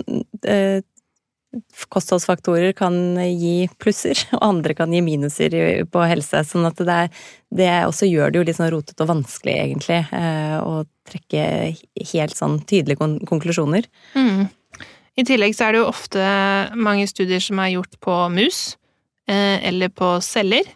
eh, 0.49 0.81
kostholdsfaktorer 1.93 2.73
kan 2.77 2.97
gi 3.21 3.69
plusser, 3.81 4.19
og 4.37 4.43
andre 4.49 4.77
kan 4.79 4.93
gi 4.95 5.03
minuser 5.05 5.57
på 5.91 6.07
helse. 6.09 6.45
Sånn 6.49 6.67
at 6.69 6.81
det, 6.81 6.99
er, 7.07 7.25
det 7.55 7.71
også 7.89 8.09
gjør 8.11 8.33
det 8.33 8.41
jo 8.41 8.47
litt 8.49 8.61
sånn 8.61 8.73
rotete 8.75 9.07
og 9.07 9.13
vanskelig, 9.13 9.57
egentlig, 9.69 10.03
eh, 10.17 10.59
å 10.61 10.85
trekke 11.09 11.47
helt 12.15 12.39
sånn 12.39 12.61
tydelige 12.69 13.27
konklusjoner. 13.29 13.89
Mm. 14.17 14.47
I 15.15 15.23
tillegg 15.27 15.55
så 15.55 15.69
er 15.69 15.75
det 15.75 15.83
jo 15.83 15.91
ofte 15.93 16.23
mange 16.75 17.07
studier 17.07 17.43
som 17.43 17.61
er 17.63 17.77
gjort 17.77 18.01
på 18.03 18.17
mus, 18.35 18.63
eh, 18.75 18.81
eller 19.31 19.93
på 19.95 20.17
celler, 20.25 20.69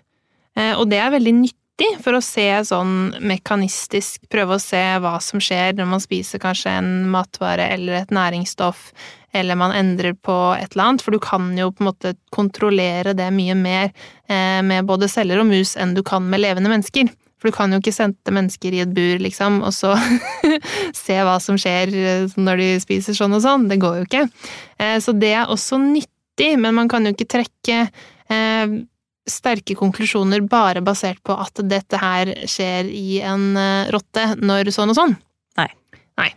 eh, 0.56 0.74
og 0.74 0.88
det 0.90 1.00
er 1.02 1.14
veldig 1.14 1.34
nyttig 1.42 1.90
for 2.02 2.18
å 2.18 2.24
se 2.24 2.46
sånn 2.66 3.14
mekanistisk, 3.22 4.24
prøve 4.32 4.56
å 4.56 4.62
se 4.62 4.80
hva 4.98 5.18
som 5.22 5.42
skjer 5.42 5.76
når 5.78 5.90
man 5.92 6.02
spiser 6.02 6.42
kanskje 6.42 6.72
en 6.80 6.90
matvare 7.12 7.68
eller 7.74 8.00
et 8.00 8.14
næringsstoff, 8.14 8.90
eller 9.36 9.58
man 9.60 9.74
endrer 9.76 10.16
på 10.16 10.34
et 10.56 10.72
eller 10.72 10.84
annet, 10.88 11.04
for 11.04 11.14
du 11.14 11.20
kan 11.22 11.52
jo 11.58 11.70
på 11.70 11.84
en 11.84 11.90
måte 11.90 12.14
kontrollere 12.34 13.14
det 13.16 13.28
mye 13.34 13.54
mer 13.58 13.90
eh, 14.28 14.60
med 14.64 14.88
både 14.88 15.10
celler 15.12 15.42
og 15.42 15.50
mus 15.50 15.76
enn 15.76 15.94
du 15.94 16.02
kan 16.06 16.24
med 16.24 16.42
levende 16.42 16.72
mennesker. 16.72 17.10
For 17.38 17.50
du 17.50 17.54
kan 17.54 17.70
jo 17.70 17.78
ikke 17.78 17.94
sende 17.94 18.34
mennesker 18.34 18.74
i 18.74 18.82
et 18.82 18.94
bur, 18.94 19.20
liksom, 19.22 19.60
og 19.62 19.70
så 19.74 19.92
se 21.04 21.18
hva 21.22 21.36
som 21.42 21.58
skjer 21.60 21.94
eh, 21.94 22.38
når 22.38 22.62
de 22.62 22.70
spiser 22.82 23.16
sånn 23.16 23.36
og 23.36 23.44
sånn. 23.44 23.68
Det 23.70 23.78
går 23.82 24.00
jo 24.00 24.06
ikke. 24.08 24.24
Eh, 24.82 24.96
så 25.04 25.14
det 25.14 25.34
er 25.38 25.52
også 25.52 25.78
nyttig, 25.82 26.56
men 26.58 26.74
man 26.74 26.90
kan 26.90 27.06
jo 27.06 27.14
ikke 27.14 27.30
trekke 27.38 27.84
sterke 29.28 29.74
konklusjoner 29.76 30.42
bare 30.48 30.80
basert 30.84 31.20
på 31.24 31.36
at 31.36 31.60
dette 31.68 32.00
her 32.00 32.30
skjer 32.48 32.88
i 32.88 33.18
en 33.24 33.50
rotte 33.92 34.24
når 34.40 34.72
sånn 34.72 34.92
og 34.92 34.98
sånn. 34.98 35.14
Nei. 35.60 35.68
Nei. 36.20 36.30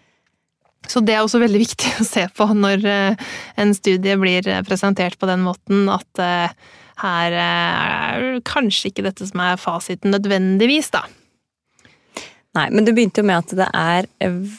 Så 0.89 1.01
det 1.05 1.15
er 1.15 1.23
også 1.23 1.41
veldig 1.41 1.61
viktig 1.61 1.95
å 2.01 2.07
se 2.07 2.27
på 2.35 2.49
når 2.57 2.85
eh, 2.89 3.31
en 3.61 3.73
studie 3.77 4.17
blir 4.19 4.47
eh, 4.49 4.63
presentert 4.67 5.19
på 5.21 5.29
den 5.29 5.43
måten, 5.45 5.87
at 5.91 6.23
eh, 6.23 6.53
her 7.01 7.37
er 7.41 8.27
kanskje 8.45 8.91
ikke 8.91 9.07
dette 9.07 9.25
som 9.29 9.41
er 9.41 9.57
fasiten 9.61 10.13
nødvendigvis, 10.13 10.91
da. 10.93 11.05
Nei, 12.51 12.65
men 12.75 12.83
du 12.83 12.91
begynte 12.91 13.23
jo 13.23 13.27
med 13.29 13.45
at 13.45 13.53
det 13.55 13.67
er 13.79 14.07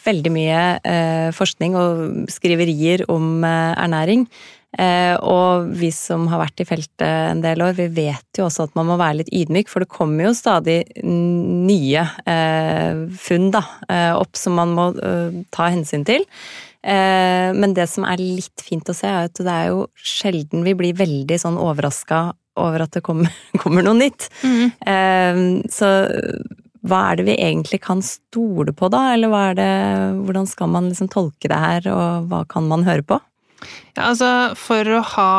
veldig 0.06 0.30
mye 0.32 0.60
forskning 1.36 1.74
og 1.76 2.30
skriverier 2.32 3.04
om 3.12 3.44
ernæring. 3.44 4.24
Eh, 4.80 5.14
og 5.20 5.68
vi 5.76 5.90
som 5.92 6.24
har 6.32 6.40
vært 6.40 6.62
i 6.62 6.66
feltet 6.68 7.04
en 7.04 7.42
del 7.44 7.60
år, 7.64 7.74
vi 7.76 7.88
vet 7.92 8.38
jo 8.38 8.46
også 8.46 8.68
at 8.68 8.76
man 8.78 8.88
må 8.88 8.96
være 9.00 9.20
litt 9.20 9.32
ydmyk, 9.34 9.68
for 9.68 9.84
det 9.84 9.92
kommer 9.92 10.30
jo 10.30 10.34
stadig 10.36 10.78
nye 11.04 12.04
eh, 12.24 13.02
funn 13.20 13.50
da, 13.52 13.64
eh, 13.88 14.12
opp 14.16 14.38
som 14.40 14.56
man 14.56 14.76
må 14.76 14.90
ta 15.52 15.70
hensyn 15.72 16.06
til. 16.08 16.26
Men 16.82 17.76
det 17.76 17.84
som 17.86 18.02
er 18.10 18.18
litt 18.18 18.58
fint 18.66 18.88
å 18.90 18.94
se, 18.96 19.06
er 19.06 19.28
at 19.28 19.38
det 19.38 19.52
er 19.52 19.68
jo 19.70 19.84
sjelden 19.94 20.64
vi 20.66 20.72
blir 20.74 20.96
veldig 20.98 21.36
sånn 21.38 21.60
overraska 21.62 22.32
over 22.58 22.82
at 22.82 22.96
det 22.96 23.04
kommer, 23.06 23.30
kommer 23.62 23.86
noe 23.86 23.94
nytt. 24.00 24.26
Mm. 24.42 25.62
Så 25.70 25.92
hva 26.82 27.04
er 27.12 27.20
det 27.20 27.28
vi 27.28 27.36
egentlig 27.38 27.78
kan 27.84 28.02
stole 28.02 28.74
på 28.74 28.90
da, 28.90 29.12
eller 29.14 29.54
det, 29.54 29.68
hvordan 30.26 30.50
skal 30.50 30.72
man 30.74 30.90
liksom 30.90 31.12
tolke 31.12 31.46
det 31.52 31.60
her, 31.62 31.86
og 31.94 32.26
hva 32.32 32.42
kan 32.50 32.66
man 32.66 32.82
høre 32.88 33.06
på? 33.06 33.22
Ja, 33.97 34.09
altså, 34.11 34.31
for 34.59 34.88
å 34.99 35.02
ha 35.16 35.33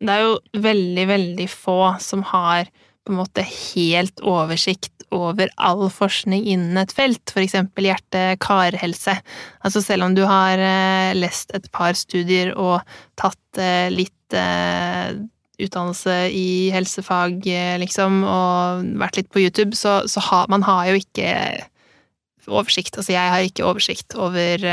Det 0.00 0.14
er 0.14 0.22
jo 0.24 0.62
veldig, 0.64 1.02
veldig 1.10 1.46
få 1.52 1.80
som 2.00 2.22
har 2.30 2.70
på 3.04 3.12
en 3.12 3.18
måte 3.18 3.44
helt 3.44 4.22
oversikt 4.24 5.00
over 5.14 5.50
all 5.58 5.88
forskning 5.90 6.44
innen 6.52 6.78
et 6.80 6.92
felt, 6.94 7.32
eksempel 7.36 7.88
hjerte-karhelse. 7.88 9.16
Altså 9.66 9.82
selv 9.82 10.06
om 10.06 10.14
du 10.14 10.22
har 10.28 10.60
eh, 10.62 11.12
lest 11.18 11.52
et 11.56 11.66
par 11.74 11.96
studier 11.98 12.52
og 12.54 12.80
tatt 13.20 13.60
eh, 13.60 13.90
litt 13.92 14.36
eh, 14.36 15.18
utdannelse 15.60 16.16
i 16.32 16.70
helsefag, 16.72 17.42
liksom, 17.82 18.22
og 18.24 18.86
vært 19.02 19.18
litt 19.18 19.28
på 19.34 19.42
YouTube, 19.42 19.76
så, 19.76 20.00
så 20.08 20.22
har 20.30 20.48
man 20.48 20.64
har 20.64 20.88
jo 20.88 21.02
ikke 21.02 21.34
oversikt. 22.48 22.96
Altså 22.96 23.12
jeg 23.12 23.34
har 23.34 23.44
ikke 23.44 23.66
oversikt 23.68 24.16
over 24.16 24.64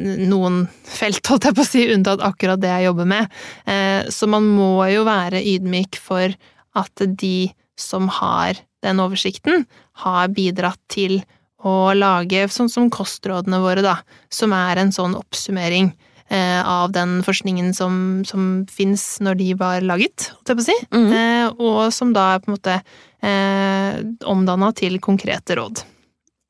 noen 0.00 0.64
felt, 0.88 1.22
holdt 1.30 1.48
jeg 1.48 1.56
på 1.56 1.62
å 1.62 1.68
si, 1.68 1.84
unntatt 1.94 2.22
akkurat 2.24 2.60
det 2.62 2.72
jeg 2.72 2.88
jobber 2.88 3.08
med. 3.08 3.36
Eh, 3.70 4.10
så 4.10 4.28
man 4.30 4.46
må 4.56 4.86
jo 4.90 5.04
være 5.06 5.42
ydmyk 5.54 5.98
for 6.02 6.34
at 6.74 7.04
de 7.04 7.52
som 7.78 8.08
har 8.20 8.58
den 8.84 9.00
oversikten, 9.00 9.64
har 10.04 10.32
bidratt 10.34 10.80
til 10.92 11.20
å 11.64 11.94
lage 11.96 12.44
sånn 12.52 12.68
som 12.68 12.90
kostrådene 12.92 13.60
våre, 13.62 13.84
da, 13.84 13.96
som 14.32 14.52
er 14.52 14.82
en 14.82 14.92
sånn 14.92 15.14
oppsummering 15.16 15.88
eh, 16.28 16.60
av 16.60 16.92
den 16.92 17.22
forskningen 17.24 17.72
som, 17.76 17.96
som 18.28 18.66
fins 18.70 19.06
når 19.24 19.40
de 19.40 19.48
var 19.60 19.86
laget, 19.86 20.28
holdt 20.34 20.52
jeg 20.52 20.58
på 20.58 20.64
å 20.64 20.68
si, 20.68 20.78
mm 20.90 21.06
-hmm. 21.12 21.60
og 21.70 21.92
som 21.92 22.12
da 22.12 22.34
er 22.34 22.38
på 22.40 22.50
en 22.50 22.56
måte 22.58 22.82
eh, 23.22 24.28
omdanna 24.28 24.72
til 24.72 25.00
konkrete 25.00 25.56
råd. 25.56 25.84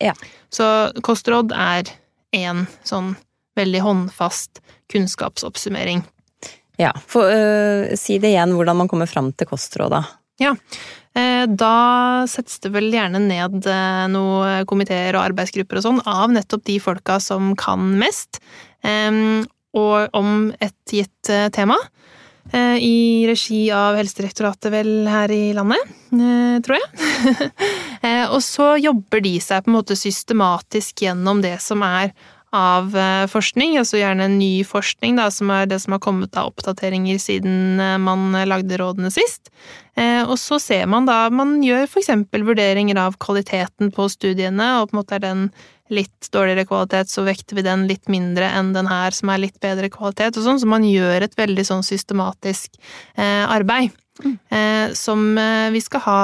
Ja. 0.03 0.15
Så 0.51 0.91
kostråd 1.03 1.53
er 1.53 1.85
én 2.35 2.67
sånn 2.83 3.15
veldig 3.59 3.85
håndfast 3.85 4.61
kunnskapsoppsummering. 4.93 6.03
Ja, 6.77 6.93
for, 7.07 7.31
uh, 7.31 7.95
Si 7.97 8.19
det 8.19 8.35
igjen 8.35 8.55
hvordan 8.57 8.83
man 8.83 8.91
kommer 8.91 9.11
fram 9.11 9.33
til 9.33 9.49
kostråda. 9.51 10.03
Ja, 10.43 10.55
uh, 10.55 11.45
da 11.47 11.75
settes 12.31 12.59
det 12.65 12.73
vel 12.75 12.91
gjerne 12.95 13.23
ned 13.23 13.61
uh, 13.69 14.05
noen 14.11 14.67
komiteer 14.71 15.15
og 15.15 15.23
arbeidsgrupper 15.29 15.79
og 15.79 15.87
sånn 15.87 16.03
av 16.11 16.35
nettopp 16.35 16.67
de 16.67 16.81
folka 16.83 17.21
som 17.23 17.55
kan 17.59 17.95
mest, 18.01 18.43
og 19.75 20.13
om 20.13 20.51
et 20.61 20.93
gitt 20.93 21.31
tema. 21.57 21.79
I 22.53 23.25
regi 23.25 23.63
av 23.73 23.97
Helsedirektoratet 23.97 24.69
vel 24.69 24.91
her 25.09 25.33
i 25.33 25.55
landet, 25.57 25.95
tror 26.67 26.77
jeg. 26.77 27.49
og 28.35 28.37
så 28.45 28.67
jobber 28.77 29.25
de 29.25 29.33
seg 29.41 29.65
på 29.65 29.73
en 29.73 29.79
måte 29.79 29.97
systematisk 29.97 31.07
gjennom 31.07 31.41
det 31.43 31.57
som 31.65 31.81
er 31.89 32.13
av 32.55 32.95
eh, 32.97 33.25
forskning, 33.31 33.77
altså 33.81 33.99
gjerne 33.99 34.29
ny 34.37 34.63
forskning, 34.67 35.19
da, 35.19 35.27
som 35.35 35.51
er 35.53 35.67
det 35.71 35.81
som 35.83 35.97
har 35.97 36.03
kommet 36.05 36.37
av 36.39 36.53
oppdateringer 36.53 37.19
siden 37.23 37.83
eh, 37.83 37.97
man 38.03 38.31
lagde 38.49 38.79
rådene 38.81 39.11
sist. 39.15 39.51
Eh, 39.99 40.23
og 40.23 40.37
så 40.41 40.61
ser 40.63 40.87
man 40.91 41.07
da 41.07 41.29
Man 41.35 41.61
gjør 41.63 41.87
eksempel 41.87 42.47
vurderinger 42.47 42.99
av 43.01 43.19
kvaliteten 43.23 43.93
på 43.95 44.09
studiene, 44.13 44.71
og 44.81 44.91
på 44.91 44.97
en 44.97 45.03
måte 45.03 45.19
er 45.19 45.25
den 45.27 45.49
litt 45.93 46.31
dårligere 46.33 46.65
kvalitet, 46.71 47.11
så 47.13 47.27
vekter 47.27 47.59
vi 47.59 47.67
den 47.67 47.85
litt 47.91 48.09
mindre 48.09 48.49
enn 48.57 48.73
den 48.77 48.89
her 48.89 49.15
som 49.15 49.31
er 49.31 49.43
litt 49.43 49.59
bedre 49.63 49.91
kvalitet, 49.93 50.39
og 50.39 50.47
sånn, 50.47 50.63
så 50.63 50.71
man 50.71 50.87
gjør 50.89 51.27
et 51.27 51.37
veldig 51.37 51.67
sånn 51.69 51.85
systematisk 51.85 52.81
arbeid. 53.19 53.93
Mm. 54.23 54.95
som 54.95 55.25
vi 55.75 55.81
skal 55.83 56.03
ha 56.05 56.19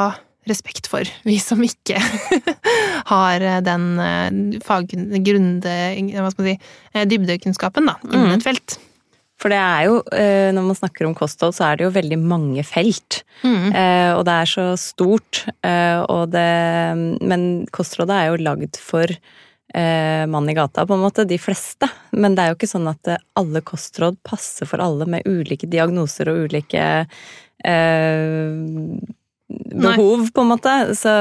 respekt 0.49 0.89
for, 0.91 1.09
vi 1.27 1.37
som 1.43 1.61
ikke 1.65 2.01
har 3.13 3.45
eh, 3.45 3.59
den 3.65 3.89
faggrunde... 4.65 5.73
fag, 5.75 6.15
hva 6.15 6.31
skal 6.33 6.47
man 6.47 6.49
si, 6.49 6.71
eh, 6.95 7.09
dybdekunnskapen 7.11 7.91
da, 7.91 7.99
innen 8.09 8.31
mm. 8.31 8.39
et 8.39 8.47
felt. 8.47 8.79
For 9.41 9.53
det 9.53 9.57
er 9.57 9.87
jo, 9.87 10.01
når 10.53 10.65
man 10.67 10.77
snakker 10.77 11.07
om 11.09 11.15
kosthold, 11.17 11.55
så 11.57 11.71
er 11.71 11.79
det 11.79 11.87
jo 11.87 11.95
veldig 11.95 12.19
mange 12.21 12.61
felt. 12.69 13.23
Mm. 13.41 13.71
Og 14.19 14.21
det 14.29 14.35
er 14.35 14.51
så 14.51 14.65
stort. 14.77 15.39
Det, 15.65 16.43
men 17.25 17.47
kostrådet 17.73 18.19
er 18.19 18.27
jo 18.29 18.43
lagd 18.45 18.77
for 18.85 19.09
mann 20.29 20.51
i 20.53 20.57
gata, 20.59 20.85
på 20.85 20.93
en 20.93 21.01
måte. 21.07 21.25
De 21.25 21.41
fleste. 21.41 21.89
Men 22.13 22.37
det 22.37 22.45
er 22.45 22.53
jo 22.53 22.59
ikke 22.59 22.69
sånn 22.69 22.93
at 22.93 23.15
alle 23.41 23.65
kostråd 23.65 24.21
passer 24.29 24.69
for 24.69 24.85
alle 24.85 25.09
med 25.09 25.25
ulike 25.25 25.71
diagnoser 25.73 26.29
og 26.29 26.45
ulike 26.45 26.85
behov, 29.51 30.25
Nei. 30.25 30.31
på 30.35 30.45
en 30.45 30.53
måte. 30.55 30.79
Så 30.99 31.17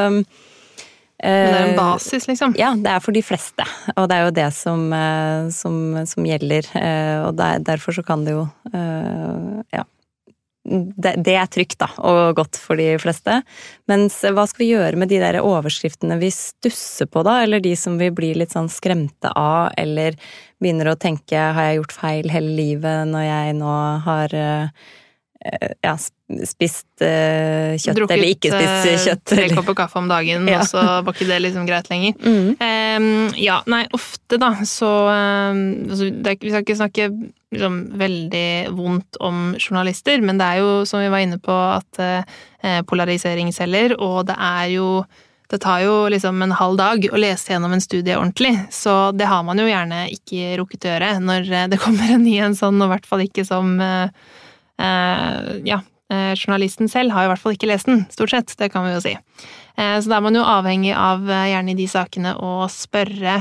men 1.19 1.51
det 1.51 1.57
er 1.57 1.65
en 1.65 1.73
eh, 1.73 1.77
basis, 1.77 2.27
liksom? 2.29 2.55
Ja, 2.59 2.71
det 2.79 2.91
er 2.93 3.03
for 3.03 3.15
de 3.15 3.23
fleste. 3.25 3.65
Og 3.97 4.07
det 4.07 4.15
er 4.15 4.27
jo 4.27 4.35
det 4.37 4.49
som, 4.55 4.85
eh, 4.95 5.49
som, 5.51 5.79
som 6.07 6.27
gjelder. 6.27 6.67
Eh, 6.79 7.15
og 7.25 7.33
der, 7.39 7.59
derfor 7.65 7.95
så 7.95 8.05
kan 8.07 8.27
det 8.27 8.37
jo 8.37 8.49
Ja. 9.75 9.85
Det, 10.69 11.15
det, 11.25 11.33
er 11.33 11.47
trygt, 11.49 11.79
da, 11.81 11.87
og 12.05 12.35
godt 12.37 12.57
for 12.61 12.77
de 12.77 12.91
fleste. 13.01 13.39
Mens 13.89 14.19
hva 14.21 14.43
skal 14.45 14.61
vi 14.61 14.67
gjøre 14.75 14.99
med 15.01 15.09
de 15.09 15.17
der 15.17 15.39
overskriftene 15.41 16.19
vi 16.21 16.29
stusser 16.35 17.07
på, 17.09 17.23
da? 17.25 17.39
Eller 17.41 17.63
de 17.63 17.71
som 17.79 17.95
vi 17.97 18.11
blir 18.13 18.37
litt 18.37 18.53
sånn 18.53 18.69
skremte 18.69 19.31
av, 19.33 19.71
eller 19.81 20.19
begynner 20.61 20.91
å 20.91 20.99
tenke 20.99 21.39
har 21.39 21.71
jeg 21.71 21.79
gjort 21.79 21.95
feil 21.95 22.29
hele 22.29 22.53
livet 22.59 23.09
når 23.09 23.25
jeg 23.25 23.57
nå 23.57 23.73
har 24.05 24.37
ja, 24.37 25.95
spist 26.47 26.87
uh, 27.01 27.73
kjøtt 27.75 27.97
Drukket, 27.97 28.13
eller 28.15 28.33
ikke 28.35 28.51
spist 28.53 28.87
uh, 28.89 29.03
kjøtt. 29.05 29.23
Tre 29.31 29.47
kopper 29.53 29.77
kaffe 29.81 29.99
om 30.01 30.09
dagen, 30.11 30.47
ja. 30.51 30.61
og 30.61 30.69
så 30.69 30.83
var 31.05 31.15
ikke 31.15 31.29
det 31.29 31.39
liksom 31.47 31.69
greit 31.69 31.89
lenger. 31.91 32.17
Mm. 32.21 32.49
Um, 32.59 33.09
ja, 33.39 33.59
nei, 33.69 33.83
ofte 33.97 34.39
da, 34.41 34.51
så 34.67 34.91
um, 35.09 35.63
altså, 35.89 36.11
det, 36.13 36.37
Vi 36.43 36.53
skal 36.53 36.65
ikke 36.65 36.79
snakke 36.81 37.09
liksom, 37.55 37.79
veldig 38.01 38.49
vondt 38.77 39.21
om 39.25 39.55
journalister, 39.57 40.21
men 40.25 40.41
det 40.41 40.51
er 40.51 40.61
jo, 40.61 40.75
som 40.89 41.01
vi 41.03 41.09
var 41.13 41.25
inne 41.25 41.39
på, 41.41 41.55
at 41.55 42.03
uh, 42.03 42.37
polarisering 42.89 43.51
selger, 43.55 43.97
og 43.97 44.27
det 44.29 44.37
er 44.37 44.69
jo 44.75 44.91
det 45.49 45.57
tar 45.63 45.81
jo 45.81 45.93
liksom 46.13 46.41
en 46.45 46.51
halv 46.53 46.77
dag 46.77 47.05
å 47.09 47.17
lese 47.17 47.49
gjennom 47.49 47.73
en 47.73 47.81
studie 47.81 48.13
ordentlig, 48.13 48.51
så 48.69 49.09
det 49.17 49.25
har 49.31 49.41
man 49.47 49.57
jo 49.57 49.65
gjerne 49.65 50.03
ikke 50.13 50.51
rukket 50.59 50.85
å 50.85 50.91
gjøre 50.91 51.13
når 51.25 51.49
eh, 51.49 51.69
det 51.71 51.79
kommer 51.81 52.11
en 52.13 52.21
ny 52.21 52.35
en 52.45 52.57
sånn, 52.57 52.77
og 52.77 52.85
i 52.85 52.93
hvert 52.93 53.09
fall 53.09 53.23
ikke 53.25 53.45
som 53.47 53.71
eh, 53.81 54.11
Ja, 55.65 55.79
journalisten 56.09 56.89
selv 56.89 57.13
har 57.13 57.27
i 57.27 57.29
hvert 57.29 57.41
fall 57.41 57.53
ikke 57.53 57.67
lest 57.69 57.85
den, 57.85 57.99
stort 58.09 58.31
sett, 58.33 58.53
det 58.57 58.71
kan 58.73 58.87
vi 58.87 58.95
jo 58.95 59.01
si. 59.03 59.11
Så 59.77 60.09
da 60.09 60.15
er 60.17 60.23
man 60.25 60.33
jo 60.33 60.41
avhengig 60.41 60.95
av, 60.97 61.21
gjerne 61.21 61.75
i 61.75 61.77
de 61.77 61.85
sakene, 61.85 62.31
å 62.33 62.65
spørre 62.73 63.35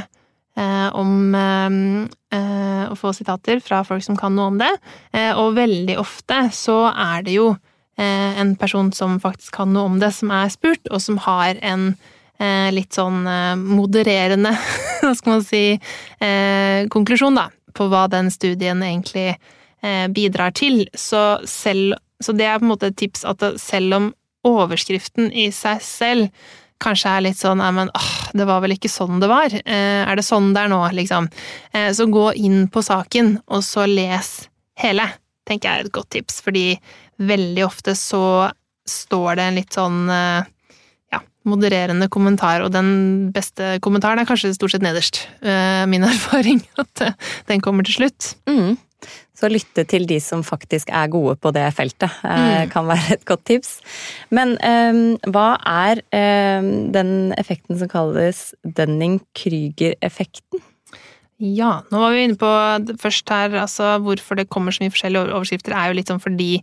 om 1.01 1.33
å 1.33 2.99
få 3.01 3.15
sitater 3.17 3.63
fra 3.65 3.81
folk 3.89 4.05
som 4.05 4.19
kan 4.21 4.37
noe 4.37 4.53
om 4.53 4.61
det, 4.61 4.69
og 5.41 5.57
veldig 5.57 5.97
ofte 6.03 6.43
så 6.53 6.83
er 6.93 7.25
det 7.25 7.39
jo 7.39 7.55
Eh, 7.99 8.41
en 8.41 8.57
person 8.57 8.93
som 8.93 9.19
faktisk 9.19 9.57
kan 9.59 9.73
noe 9.75 9.89
om 9.91 9.99
det, 9.99 10.13
som 10.15 10.31
er 10.31 10.51
spurt, 10.55 10.85
og 10.95 11.03
som 11.03 11.17
har 11.25 11.59
en 11.67 11.89
eh, 12.39 12.71
litt 12.71 12.95
sånn 12.95 13.25
eh, 13.27 13.55
modererende, 13.59 14.53
hva 15.03 15.15
skal 15.19 15.35
man 15.35 15.47
si, 15.47 15.63
konklusjon, 16.95 17.39
da, 17.39 17.49
på 17.75 17.89
hva 17.91 18.07
den 18.11 18.31
studien 18.35 18.83
egentlig 18.83 19.33
bidrar 20.11 20.51
til. 20.59 20.89
Så, 20.99 21.39
selv, 21.47 21.95
så 22.25 22.35
det 22.37 22.49
er 22.49 22.59
på 22.61 22.67
en 22.67 22.73
måte 22.73 22.91
et 22.91 22.99
tips 22.99 23.25
at 23.29 23.45
selv 23.63 23.99
om 23.99 24.09
overskriften 24.49 25.31
i 25.33 25.49
seg 25.55 25.83
selv 25.85 26.51
kanskje 26.83 27.11
er 27.11 27.25
litt 27.27 27.39
sånn 27.41 27.59
men 27.75 27.91
åh, 27.91 28.11
det 28.39 28.47
var 28.47 28.63
vel 28.63 28.77
ikke 28.77 28.91
sånn 28.91 29.19
det 29.23 29.31
var. 29.31 29.55
Er 29.67 30.15
det 30.15 30.25
sånn 30.27 30.53
det 30.55 30.63
er 30.63 30.71
nå, 30.71 30.79
liksom? 30.95 31.27
Så 31.75 32.07
gå 32.07 32.29
inn 32.39 32.69
på 32.71 32.85
saken, 32.87 33.33
og 33.51 33.65
så 33.67 33.87
les 33.91 34.31
hele, 34.79 35.09
tenker 35.49 35.69
jeg 35.69 35.75
er 35.81 35.89
et 35.89 35.97
godt 35.97 36.13
tips, 36.15 36.39
fordi 36.45 36.69
veldig 37.19 37.65
ofte 37.67 37.97
så 37.99 38.23
står 38.89 39.39
det 39.39 39.49
en 39.49 39.59
litt 39.59 39.75
sånn 39.77 39.99
eh, 40.13 40.47
modererende 41.49 42.09
kommentar, 42.13 42.61
og 42.65 42.73
den 42.75 43.31
beste 43.33 43.79
kommentaren 43.85 44.21
er 44.21 44.29
kanskje 44.29 44.53
stort 44.57 44.75
sett 44.75 44.85
nederst. 44.85 45.23
Eh, 45.41 45.85
min 45.91 46.05
erfaring 46.13 46.61
at 46.81 47.05
eh, 47.05 47.17
den 47.51 47.65
kommer 47.65 47.87
til 47.87 48.01
slutt. 48.01 48.35
Mm. 48.51 48.77
Så 49.39 49.51
lytte 49.53 49.85
til 49.87 50.09
de 50.11 50.19
som 50.23 50.43
faktisk 50.43 50.91
er 50.91 51.11
gode 51.13 51.37
på 51.39 51.53
det 51.55 51.69
feltet, 51.77 52.11
mm. 52.25 52.73
kan 52.73 52.89
være 52.91 53.15
et 53.15 53.25
godt 53.29 53.45
tips. 53.47 53.77
Men 54.35 54.57
um, 54.59 55.15
hva 55.31 55.53
er 55.63 56.03
um, 56.59 56.91
den 56.95 57.33
effekten 57.39 57.79
som 57.79 57.91
kalles 57.93 58.51
Dunning-Krüger-effekten? 58.67 60.65
Ja, 61.39 61.85
nå 61.93 62.03
var 62.03 62.17
vi 62.17 62.25
inne 62.27 62.39
på 62.41 62.51
først 62.99 63.31
her, 63.31 63.55
altså 63.63 63.95
hvorfor 64.03 64.41
det 64.41 64.51
kommer 64.51 64.75
så 64.75 64.83
mye 64.83 64.91
forskjellige 64.91 65.31
overskrifter, 65.31 65.77
er 65.79 65.93
jo 65.93 66.01
litt 66.01 66.11
sånn 66.11 66.23
fordi 66.23 66.57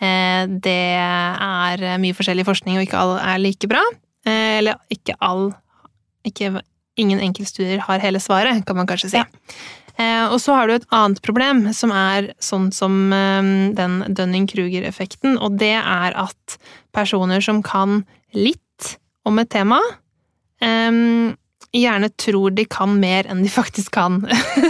Eh, 0.00 0.44
det 0.64 0.80
er 0.96 1.82
mye 2.00 2.16
forskjellig 2.16 2.46
forskning, 2.48 2.78
og 2.78 2.86
ikke 2.86 3.00
all 3.00 3.18
er 3.20 3.40
like 3.42 3.68
bra. 3.68 3.82
Eh, 4.24 4.58
eller 4.60 4.80
ikke 4.92 5.16
all 5.20 5.50
ikke, 6.24 6.60
Ingen 6.98 7.20
enkeltstudier 7.22 7.80
har 7.80 8.02
hele 8.02 8.18
svaret, 8.20 8.58
kan 8.66 8.76
man 8.76 8.84
kanskje 8.84 9.08
si. 9.12 9.16
Ja. 9.16 9.24
Eh, 10.00 10.24
og 10.32 10.38
så 10.40 10.56
har 10.56 10.68
du 10.68 10.74
et 10.78 10.88
annet 10.96 11.20
problem, 11.24 11.66
som 11.76 11.92
er 11.92 12.32
sånn 12.40 12.70
som 12.72 13.12
den 13.76 13.98
Dunning-Kruger-effekten, 14.08 15.36
og 15.36 15.58
det 15.60 15.76
er 15.76 16.16
at 16.16 16.56
personer 16.96 17.44
som 17.44 17.60
kan 17.66 18.02
litt 18.32 18.96
om 19.28 19.38
et 19.42 19.50
tema, 19.52 19.78
gjerne 21.72 22.08
tror 22.08 22.50
de 22.50 22.64
kan 22.64 23.00
mer 23.00 23.26
enn 23.30 23.42
de 23.42 23.48
faktisk 23.48 23.92
kan. 23.94 24.20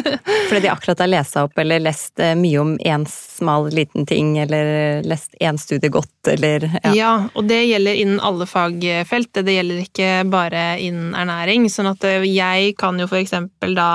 Fordi 0.48 0.60
de 0.60 0.68
akkurat 0.68 1.00
har 1.00 1.10
lest 1.10 1.36
opp 1.40 1.58
eller 1.58 1.80
lest 1.80 2.20
eh, 2.20 2.34
mye 2.36 2.60
om 2.60 2.74
én 2.78 3.06
smal 3.08 3.70
liten 3.72 4.06
ting, 4.06 4.36
eller 4.38 5.02
lest 5.02 5.34
én 5.40 5.58
studie 5.58 5.90
godt, 5.92 6.28
eller 6.28 6.68
ja. 6.82 6.94
ja. 6.94 7.12
og 7.34 7.48
det 7.48 7.62
gjelder 7.64 8.02
innen 8.02 8.20
alle 8.20 8.48
fagfelt, 8.48 9.32
det 9.32 9.56
gjelder 9.56 9.84
ikke 9.86 10.10
bare 10.30 10.64
innen 10.80 11.14
ernæring. 11.16 11.70
Sånn 11.72 11.92
at 11.94 12.04
eh, 12.04 12.26
jeg 12.28 12.74
kan 12.80 13.00
jo 13.00 13.08
for 13.08 13.20
eksempel 13.22 13.76
da 13.78 13.90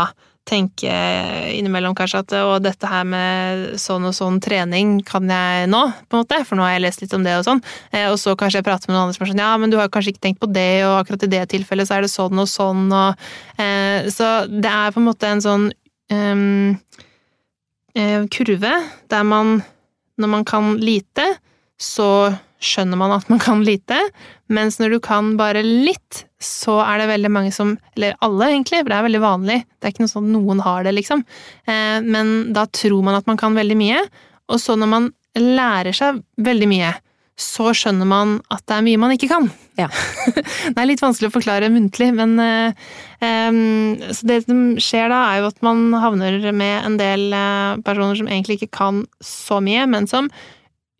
tenke 0.45 0.93
innimellom 1.55 1.95
kanskje 1.97 2.21
at 2.21 2.33
å, 2.37 2.57
dette 2.61 2.89
her 2.89 3.05
med 3.09 3.79
sånn 3.81 4.05
og 4.05 4.13
sånn 4.15 4.37
trening 4.43 4.99
kan 5.05 5.25
jeg 5.29 5.69
nå, 5.71 5.81
på 6.05 6.17
en 6.17 6.21
måte, 6.21 6.41
for 6.45 6.57
nå 6.57 6.65
har 6.65 6.75
jeg 6.75 6.83
lest 6.85 7.01
litt 7.01 7.15
om 7.17 7.25
det 7.25 7.33
og 7.39 7.47
sånn. 7.47 7.61
Eh, 7.91 8.05
og 8.11 8.19
så 8.21 8.35
kanskje 8.37 8.61
jeg 8.61 8.67
prater 8.67 8.89
med 8.89 8.95
noen 8.95 9.07
andre 9.07 9.17
som 9.17 9.25
er 9.25 9.31
sånn 9.33 9.41
ja, 9.41 9.51
men 9.61 9.73
du 9.73 9.79
har 9.81 9.89
kanskje 9.93 10.13
ikke 10.13 10.25
tenkt 10.27 10.43
på 10.43 10.51
det, 10.53 10.85
og 10.85 10.99
akkurat 10.99 11.25
i 11.25 11.31
det 11.33 11.43
tilfellet 11.55 11.89
så 11.89 11.97
er 11.97 12.05
det 12.05 12.13
sånn 12.13 12.43
og 12.43 12.49
sånn, 12.51 12.85
og 12.93 13.25
eh, 13.61 14.11
Så 14.13 14.29
det 14.51 14.71
er 14.71 14.93
på 14.93 15.01
en 15.01 15.09
måte 15.09 15.29
en 15.29 15.43
sånn 15.43 15.69
um, 16.13 16.75
kurve 18.29 18.73
der 19.09 19.23
man, 19.23 19.61
når 20.19 20.29
man 20.29 20.43
kan 20.47 20.73
lite, 20.81 21.23
så 21.79 22.35
skjønner 22.63 22.99
man 22.99 23.13
at 23.15 23.27
man 23.31 23.41
kan 23.41 23.63
lite, 23.65 23.97
mens 24.51 24.79
når 24.79 24.95
du 24.95 24.99
kan 25.03 25.33
bare 25.39 25.63
litt, 25.65 26.25
så 26.41 26.77
er 26.83 27.01
det 27.01 27.09
veldig 27.09 27.31
mange 27.33 27.51
som 27.55 27.75
Eller 27.95 28.15
alle, 28.25 28.51
egentlig, 28.51 28.83
for 28.83 28.91
det 28.91 28.97
er 28.97 29.07
veldig 29.07 29.23
vanlig. 29.23 29.57
Det 29.65 29.87
er 29.87 29.93
ikke 29.93 30.05
noe 30.05 30.13
sånn 30.13 30.29
at 30.29 30.35
noen 30.35 30.61
har 30.65 30.85
det, 30.85 30.95
liksom. 30.97 31.25
Eh, 31.67 31.99
men 32.05 32.35
da 32.55 32.65
tror 32.67 33.03
man 33.05 33.17
at 33.17 33.27
man 33.29 33.39
kan 33.39 33.57
veldig 33.57 33.77
mye, 33.79 34.03
og 34.51 34.61
så 34.61 34.77
når 34.77 34.91
man 34.91 35.11
lærer 35.35 35.95
seg 35.95 36.21
veldig 36.39 36.69
mye, 36.71 36.93
så 37.35 37.73
skjønner 37.75 38.07
man 38.07 38.37
at 38.53 38.63
det 38.63 38.77
er 38.77 38.83
mye 38.85 38.99
man 39.01 39.11
ikke 39.11 39.27
kan. 39.27 39.49
Ja. 39.75 39.89
det 40.71 40.77
er 40.79 40.87
litt 40.87 41.03
vanskelig 41.03 41.27
å 41.27 41.35
forklare 41.35 41.67
muntlig, 41.73 42.13
men 42.15 42.37
um, 42.39 43.57
Så 44.07 44.29
det 44.29 44.37
som 44.45 44.61
skjer 44.79 45.11
da, 45.11 45.17
er 45.33 45.41
jo 45.41 45.49
at 45.49 45.59
man 45.65 45.89
havner 45.99 46.39
med 46.55 46.77
en 46.87 46.95
del 47.01 47.35
personer 47.83 48.15
som 48.15 48.29
egentlig 48.31 48.61
ikke 48.61 48.77
kan 48.79 49.03
så 49.19 49.59
mye, 49.63 49.83
men 49.91 50.07
som 50.07 50.31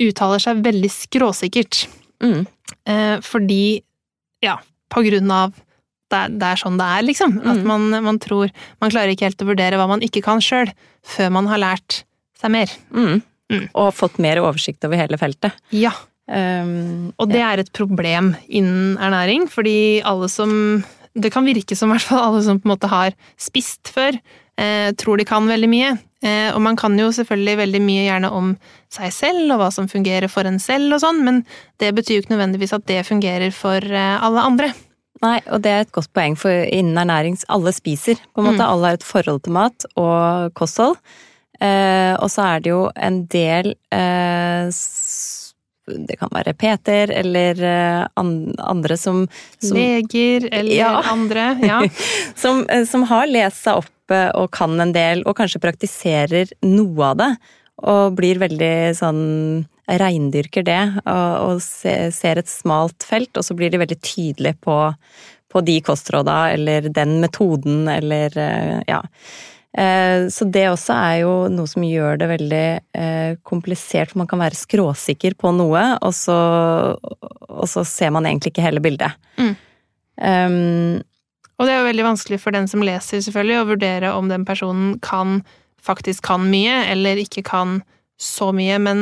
uttaler 0.01 0.41
seg 0.43 0.63
veldig 0.65 0.91
skråsikkert. 0.91 1.85
Mm. 2.23 2.45
Eh, 2.89 3.17
fordi 3.25 3.81
Ja, 4.43 4.59
på 4.91 5.03
grunn 5.05 5.31
av 5.31 5.53
det, 6.13 6.21
det 6.39 6.47
er 6.47 6.59
sånn 6.61 6.79
det 6.79 6.87
er, 6.97 7.05
liksom. 7.07 7.37
Mm. 7.39 7.47
At 7.51 7.61
man, 7.67 7.87
man, 8.05 8.19
tror 8.21 8.51
Man 8.81 8.91
klarer 8.93 9.13
ikke 9.13 9.29
helt 9.29 9.41
å 9.41 9.49
vurdere 9.49 9.79
hva 9.79 9.87
man 9.89 10.03
ikke 10.05 10.23
kan 10.25 10.43
sjøl, 10.43 10.69
før 11.05 11.31
man 11.33 11.49
har 11.51 11.61
lært 11.61 12.03
seg 12.39 12.53
mer. 12.53 12.75
Mm. 12.91 13.23
mm. 13.51 13.63
Og 13.73 13.95
fått 13.95 14.19
mer 14.21 14.41
oversikt 14.43 14.85
over 14.87 14.99
hele 14.99 15.19
feltet. 15.21 15.55
Ja. 15.75 15.93
Um, 16.25 17.13
og 17.21 17.29
det 17.29 17.41
er 17.45 17.61
et 17.61 17.69
problem 17.77 18.31
innen 18.49 18.95
ernæring, 18.97 19.45
fordi 19.51 20.01
alle 20.01 20.25
som 20.33 20.81
Det 21.15 21.29
kan 21.31 21.45
virke 21.45 21.77
som 21.77 21.93
hvert 21.93 22.03
fall 22.03 22.19
alle 22.19 22.41
som 22.43 22.57
på 22.59 22.65
en 22.67 22.73
måte 22.73 22.89
har 22.91 23.13
spist 23.39 23.87
før, 23.87 24.17
eh, 24.59 24.89
tror 24.99 25.15
de 25.15 25.23
kan 25.23 25.45
veldig 25.47 25.69
mye. 25.71 25.93
Eh, 26.25 26.49
og 26.55 26.61
man 26.65 26.77
kan 26.79 26.95
jo 26.97 27.11
selvfølgelig 27.13 27.59
veldig 27.61 27.81
mye 27.85 28.07
gjerne 28.07 28.31
om 28.33 28.55
seg 28.93 29.13
selv 29.13 29.53
og 29.53 29.61
hva 29.61 29.69
som 29.73 29.89
fungerer 29.91 30.31
for 30.31 30.47
en 30.49 30.57
selv 30.61 30.97
og 30.97 31.03
sånn, 31.03 31.21
men 31.27 31.43
det 31.83 31.91
betyr 31.97 32.17
jo 32.17 32.25
ikke 32.25 32.33
nødvendigvis 32.33 32.73
at 32.77 32.87
det 32.89 33.03
fungerer 33.05 33.53
for 33.53 33.83
eh, 33.85 34.17
alle 34.25 34.45
andre. 34.49 34.71
Nei, 35.23 35.37
og 35.53 35.61
det 35.63 35.71
er 35.71 35.85
et 35.85 35.93
godt 35.95 36.11
poeng, 36.15 36.35
for 36.37 36.65
innen 36.73 36.97
ernæring 36.99 37.37
alle 37.53 37.71
spiser. 37.75 38.19
På 38.33 38.41
en 38.41 38.49
måte 38.49 38.59
mm. 38.59 38.67
Alle 38.67 38.91
har 38.91 38.99
et 38.99 39.07
forhold 39.07 39.45
til 39.45 39.55
mat 39.55 39.87
og 39.95 40.51
kosthold. 40.57 40.97
Eh, 41.63 42.13
og 42.19 42.27
så 42.31 42.49
er 42.49 42.65
det 42.65 42.73
jo 42.73 42.81
en 42.99 43.21
del 43.31 43.71
eh, 43.95 44.67
det 45.85 46.17
kan 46.17 46.31
være 46.33 46.55
Peter 46.57 47.11
eller 47.13 47.61
eh, 47.63 48.05
andre 48.17 48.97
som, 48.97 49.21
som 49.61 49.77
Leger 49.77 50.49
eller 50.49 50.75
ja. 50.75 50.91
andre, 51.11 51.45
ja. 51.61 51.79
som, 52.41 52.65
som, 52.89 53.05
har 53.11 53.29
lest 53.31 53.63
seg 53.63 53.83
opp 53.83 53.91
og 54.13 54.49
kan 54.53 54.75
en 54.81 54.93
del, 54.95 55.23
og 55.25 55.37
kanskje 55.39 55.63
praktiserer 55.63 56.51
noe 56.67 57.11
av 57.11 57.21
det. 57.21 57.31
Og 57.85 58.15
blir 58.15 58.39
veldig 58.39 58.75
sånn 58.95 59.23
Reindyrker 59.85 60.63
det, 60.65 60.81
og, 61.05 61.33
og 61.45 61.59
ser 61.61 62.39
et 62.41 62.49
smalt 62.49 63.05
felt, 63.05 63.35
og 63.37 63.45
så 63.45 63.53
blir 63.57 63.69
de 63.69 63.77
veldig 63.77 63.97
tydelige 64.01 64.57
på, 64.65 64.77
på 65.53 65.61
de 65.61 65.75
kostråda 65.85 66.39
eller 66.55 66.89
den 66.89 67.19
metoden 67.21 67.85
eller 67.93 68.33
eh, 68.33 68.79
ja. 68.89 69.03
Eh, 69.77 70.25
så 70.31 70.47
det 70.49 70.63
også 70.71 70.95
er 70.95 71.15
jo 71.21 71.33
noe 71.51 71.69
som 71.69 71.85
gjør 71.85 72.17
det 72.21 72.31
veldig 72.31 72.65
eh, 72.97 73.37
komplisert, 73.45 74.09
for 74.11 74.23
man 74.23 74.31
kan 74.31 74.41
være 74.41 74.57
skråsikker 74.57 75.35
på 75.37 75.51
noe, 75.53 75.83
og 75.99 76.15
så, 76.17 76.37
og 76.95 77.67
så 77.69 77.83
ser 77.85 78.15
man 78.15 78.25
egentlig 78.25 78.55
ikke 78.55 78.65
hele 78.65 78.81
bildet. 78.81 79.19
Mm. 79.37 79.53
Um, 80.15 81.03
og 81.57 81.67
det 81.67 81.73
er 81.73 81.81
jo 81.81 81.89
veldig 81.89 82.07
vanskelig 82.11 82.39
for 82.43 82.55
den 82.55 82.69
som 82.71 82.83
leser, 82.85 83.23
selvfølgelig, 83.23 83.59
å 83.61 83.69
vurdere 83.71 84.13
om 84.15 84.31
den 84.31 84.45
personen 84.47 84.95
kan, 85.05 85.39
faktisk 85.83 86.25
kan 86.27 86.47
mye, 86.51 86.83
eller 86.91 87.21
ikke 87.21 87.45
kan 87.47 87.79
så 88.21 88.51
mye, 88.55 88.77
men 88.79 88.99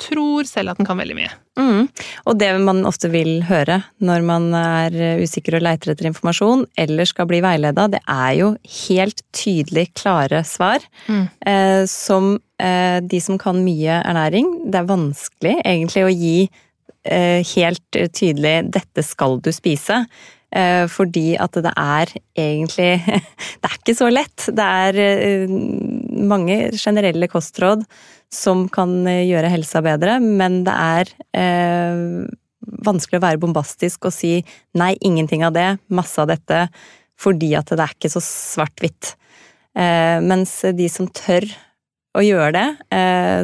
tror 0.00 0.44
selv 0.48 0.72
at 0.72 0.80
den 0.80 0.88
kan 0.88 0.98
veldig 1.00 1.16
mye. 1.16 1.30
Mm. 1.56 1.86
Og 2.28 2.36
det 2.40 2.48
man 2.66 2.82
ofte 2.88 3.08
vil 3.12 3.44
høre 3.46 3.78
når 4.04 4.24
man 4.26 4.48
er 4.58 4.96
usikker 5.22 5.56
og 5.56 5.64
leiter 5.64 5.92
etter 5.92 6.08
informasjon, 6.10 6.66
eller 6.80 7.08
skal 7.08 7.28
bli 7.30 7.40
veileda, 7.44 7.86
det 7.92 8.02
er 8.10 8.32
jo 8.40 8.50
helt 8.88 9.24
tydelig 9.36 9.86
klare 9.96 10.42
svar. 10.48 10.84
Mm. 11.08 11.24
Eh, 11.46 11.80
som 11.90 12.34
eh, 12.60 13.00
de 13.00 13.22
som 13.24 13.40
kan 13.40 13.62
mye 13.64 14.02
ernæring, 14.02 14.50
det 14.68 14.82
er 14.82 14.92
vanskelig 14.92 15.56
egentlig 15.62 16.04
å 16.04 16.12
gi 16.12 16.38
eh, 16.44 17.40
helt 17.54 18.00
tydelig 18.12 18.56
'dette 18.74 19.06
skal 19.06 19.40
du 19.40 19.52
spise'. 19.54 20.04
Eh, 20.54 20.84
fordi 20.86 21.34
at 21.42 21.56
det 21.64 21.72
er 21.74 22.10
egentlig 22.38 22.90
Det 23.60 23.70
er 23.70 23.78
ikke 23.78 23.96
så 23.98 24.10
lett. 24.12 24.46
Det 24.54 24.66
er 24.86 24.98
eh, 25.02 25.54
mange 26.24 26.58
generelle 26.78 27.28
kostråd 27.30 27.82
som 28.32 28.68
kan 28.72 29.00
eh, 29.10 29.24
gjøre 29.26 29.50
helsa 29.50 29.82
bedre, 29.84 30.20
men 30.22 30.62
det 30.66 30.74
er 30.74 31.12
vanskelig 32.84 33.18
å 33.18 33.24
være 33.24 33.40
bombastisk 33.42 34.06
og 34.08 34.14
si 34.14 34.38
nei, 34.78 34.94
ingenting 35.04 35.42
av 35.44 35.52
det, 35.56 35.66
masse 35.92 36.16
av 36.22 36.30
dette, 36.30 36.62
fordi 37.20 37.50
at 37.58 37.68
det 37.74 37.82
er 37.82 37.92
ikke 37.92 38.10
så 38.12 38.22
svart-hvitt. 38.24 39.10
Mens 40.24 40.54
de 40.78 40.86
som 40.88 41.10
tør 41.12 41.44
å 42.16 42.22
gjøre 42.24 42.54
det, 42.56 42.68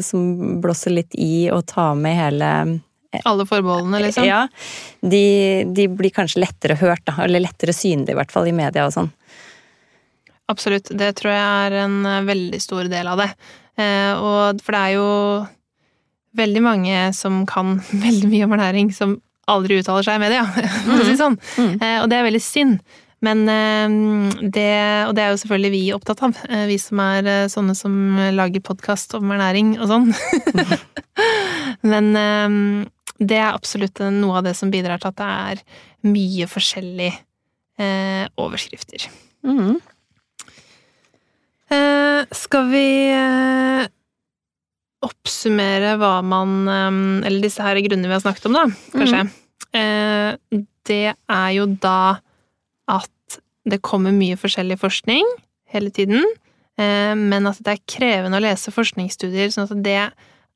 som 0.06 0.56
blåser 0.62 0.94
litt 0.94 1.18
i 1.20 1.50
og 1.52 1.66
tar 1.68 1.98
med 2.00 2.16
hele 2.16 2.50
Alle 3.24 3.46
forbeholdene, 3.46 3.98
liksom? 4.04 4.24
Ja. 4.28 4.44
De, 5.00 5.24
de 5.66 5.88
blir 5.90 6.12
kanskje 6.14 6.44
lettere 6.44 6.76
hørt, 6.78 7.02
da. 7.08 7.16
Eller 7.24 7.42
lettere 7.42 7.74
synlige, 7.74 8.14
i 8.14 8.18
hvert 8.18 8.30
fall, 8.30 8.46
i 8.46 8.54
media 8.54 8.86
og 8.86 8.94
sånn. 8.94 9.10
Absolutt. 10.50 10.92
Det 10.98 11.12
tror 11.18 11.34
jeg 11.34 11.48
er 11.66 11.78
en 11.84 11.96
eh, 12.06 12.22
veldig 12.26 12.60
stor 12.62 12.90
del 12.90 13.10
av 13.10 13.22
det. 13.22 13.30
Eh, 13.78 14.12
og 14.14 14.62
for 14.64 14.76
det 14.76 14.82
er 14.82 14.94
jo 14.96 15.10
veldig 16.38 16.62
mange 16.62 17.02
som 17.16 17.42
kan 17.50 17.78
veldig 18.06 18.30
mye 18.30 18.46
om 18.46 18.56
ernæring, 18.58 18.94
som 18.94 19.18
aldri 19.50 19.80
uttaler 19.82 20.06
seg 20.06 20.18
i 20.18 20.24
media, 20.24 20.44
for 20.86 20.98
å 20.98 21.04
si 21.04 21.14
det 21.14 21.20
sånn. 21.20 21.38
Mm. 21.58 21.72
Eh, 21.76 21.96
og 22.02 22.10
det 22.10 22.18
er 22.18 22.28
veldig 22.28 22.44
synd. 22.44 22.98
Men 23.20 23.42
det, 24.40 24.70
og 25.04 25.12
det 25.12 25.22
er 25.22 25.34
jo 25.34 25.40
selvfølgelig 25.42 25.70
vi 25.74 25.80
opptatt 25.92 26.22
av, 26.24 26.38
vi 26.70 26.78
som 26.80 27.02
er 27.04 27.26
sånne 27.52 27.74
som 27.76 27.92
lager 28.32 28.64
podkast 28.64 29.12
om 29.18 29.34
ernæring 29.34 29.74
og 29.76 29.90
sånn. 29.90 30.08
Men 31.92 32.08
det 33.20 33.36
er 33.36 33.50
absolutt 33.50 34.00
noe 34.16 34.40
av 34.40 34.48
det 34.48 34.54
som 34.56 34.72
bidrar 34.72 35.02
til 35.02 35.12
at 35.12 35.20
det 35.20 35.28
er 35.52 35.60
mye 36.08 36.48
forskjellige 36.48 37.20
overskrifter. 38.40 39.04
Mm. 39.44 39.76
Eh, 41.70 42.22
skal 42.34 42.66
vi 42.72 42.86
eh, 43.14 43.84
oppsummere 45.06 45.94
hva 46.00 46.16
man 46.26 46.56
eh, 46.66 46.96
Eller 47.28 47.44
disse 47.44 47.62
her 47.62 47.78
grunnene 47.78 48.10
vi 48.10 48.16
har 48.16 48.24
snakket 48.24 48.48
om, 48.50 48.58
da, 48.58 48.64
kanskje. 48.96 49.28
Mm. 49.70 50.64
det 50.88 51.12
er 51.14 51.50
jo 51.54 51.68
da 51.78 52.18
at 52.90 53.40
det 53.70 53.82
kommer 53.86 54.14
mye 54.16 54.38
forskjellig 54.40 54.80
forskning 54.80 55.26
hele 55.70 55.92
tiden, 55.94 56.24
men 56.80 57.46
at 57.46 57.60
det 57.62 57.74
er 57.74 57.82
krevende 57.92 58.38
å 58.40 58.42
lese 58.42 58.72
forskningsstudier, 58.72 59.52
sånn 59.52 59.68
at 59.68 59.82
det 59.84 59.98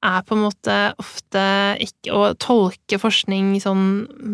er 0.04 0.24
på 0.28 0.36
en 0.36 0.44
måte 0.44 0.74
ofte 1.00 1.42
ikke 1.82 2.12
å 2.12 2.22
tolke 2.40 2.98
forskning 3.00 3.54
sånn 3.62 3.84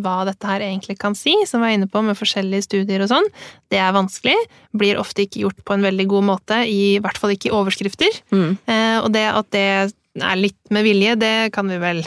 hva 0.02 0.24
dette 0.28 0.48
her 0.48 0.64
egentlig 0.66 0.98
kan 1.00 1.14
si, 1.18 1.34
som 1.46 1.62
vi 1.62 1.70
er 1.70 1.78
inne 1.78 1.90
på 1.90 2.02
med 2.04 2.18
forskjellige 2.18 2.66
studier 2.66 3.04
og 3.04 3.12
sånn, 3.12 3.28
det 3.70 3.78
er 3.82 3.94
vanskelig. 3.94 4.36
Blir 4.76 5.00
ofte 5.00 5.26
ikke 5.26 5.44
gjort 5.44 5.62
på 5.66 5.76
en 5.76 5.86
veldig 5.86 6.08
god 6.10 6.28
måte, 6.32 6.62
i 6.66 6.98
hvert 7.02 7.20
fall 7.20 7.34
ikke 7.36 7.50
i 7.50 7.56
overskrifter. 7.56 8.22
Mm. 8.34 8.56
Eh, 8.66 8.96
og 9.02 9.10
det 9.14 9.26
at 9.30 9.50
det 9.54 9.66
er 9.70 10.40
litt 10.40 10.74
med 10.74 10.86
vilje, 10.88 11.14
det 11.20 11.34
kan 11.54 11.70
vi 11.70 11.78
vel 11.82 12.02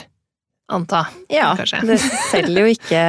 anta. 0.72 1.02
Ja, 1.32 1.52
kanskje. 1.60 1.82
det 1.88 1.98
selger 2.32 2.64
jo 2.64 2.72
ikke 2.72 3.02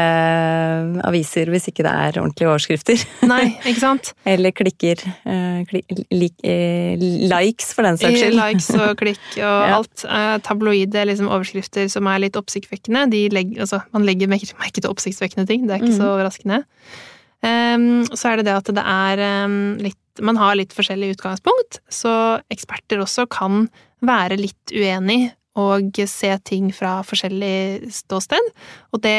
aviser 1.07 1.51
hvis 1.53 1.69
ikke 1.71 1.85
det 1.87 1.93
er 1.93 2.19
ordentlige 2.21 2.51
overskrifter. 2.51 3.05
Nei, 3.31 3.55
ikke 3.62 3.81
sant? 3.83 4.11
Eller 4.29 4.55
klikker. 4.57 5.05
Eh, 5.31 5.62
klik, 5.71 5.95
lik, 6.11 6.35
eh, 6.43 6.99
likes, 6.99 7.71
for 7.77 7.87
den 7.87 8.01
saks 8.01 8.19
skyld. 8.21 8.38
Likes 8.40 8.71
og 8.75 8.97
klikk 9.01 9.25
og 9.38 9.43
Ja. 9.45 9.79
alt. 9.79 10.05
Eh, 10.05 10.37
tabloide 10.45 11.07
liksom, 11.09 11.31
overskrifter 11.31 11.88
som 11.93 12.11
er 12.11 12.25
litt 12.27 12.38
oppsiktsvekkende. 12.40 13.07
De 13.14 13.25
legg, 13.35 13.55
altså, 13.62 13.85
man 13.95 14.07
legger 14.09 14.31
merke 14.31 14.51
merke 14.61 14.81
til 14.83 14.90
oppsiktsvekkende 14.90 15.49
ting, 15.49 15.69
det 15.69 15.77
er 15.77 15.83
ikke 15.83 15.95
mm. 15.95 16.01
så 16.01 16.11
overraskende. 16.17 16.64
Um, 17.45 18.05
så 18.17 18.31
er 18.31 18.40
det 18.40 18.47
det 18.49 18.55
at 18.57 18.71
det 18.73 18.83
er 18.88 19.21
um, 19.45 19.75
litt 19.77 19.99
Man 20.25 20.38
har 20.38 20.55
litt 20.55 20.71
forskjellig 20.73 21.17
utgangspunkt, 21.17 21.81
så 21.90 22.38
eksperter 22.55 23.01
også 23.03 23.25
kan 23.27 23.67
være 24.07 24.38
litt 24.38 24.71
uenig 24.71 25.33
og 25.55 26.01
se 26.11 26.33
ting 26.43 26.71
fra 26.75 26.99
forskjellig 27.07 27.90
ståsted. 27.95 28.51
Og 28.93 29.03
det, 29.05 29.14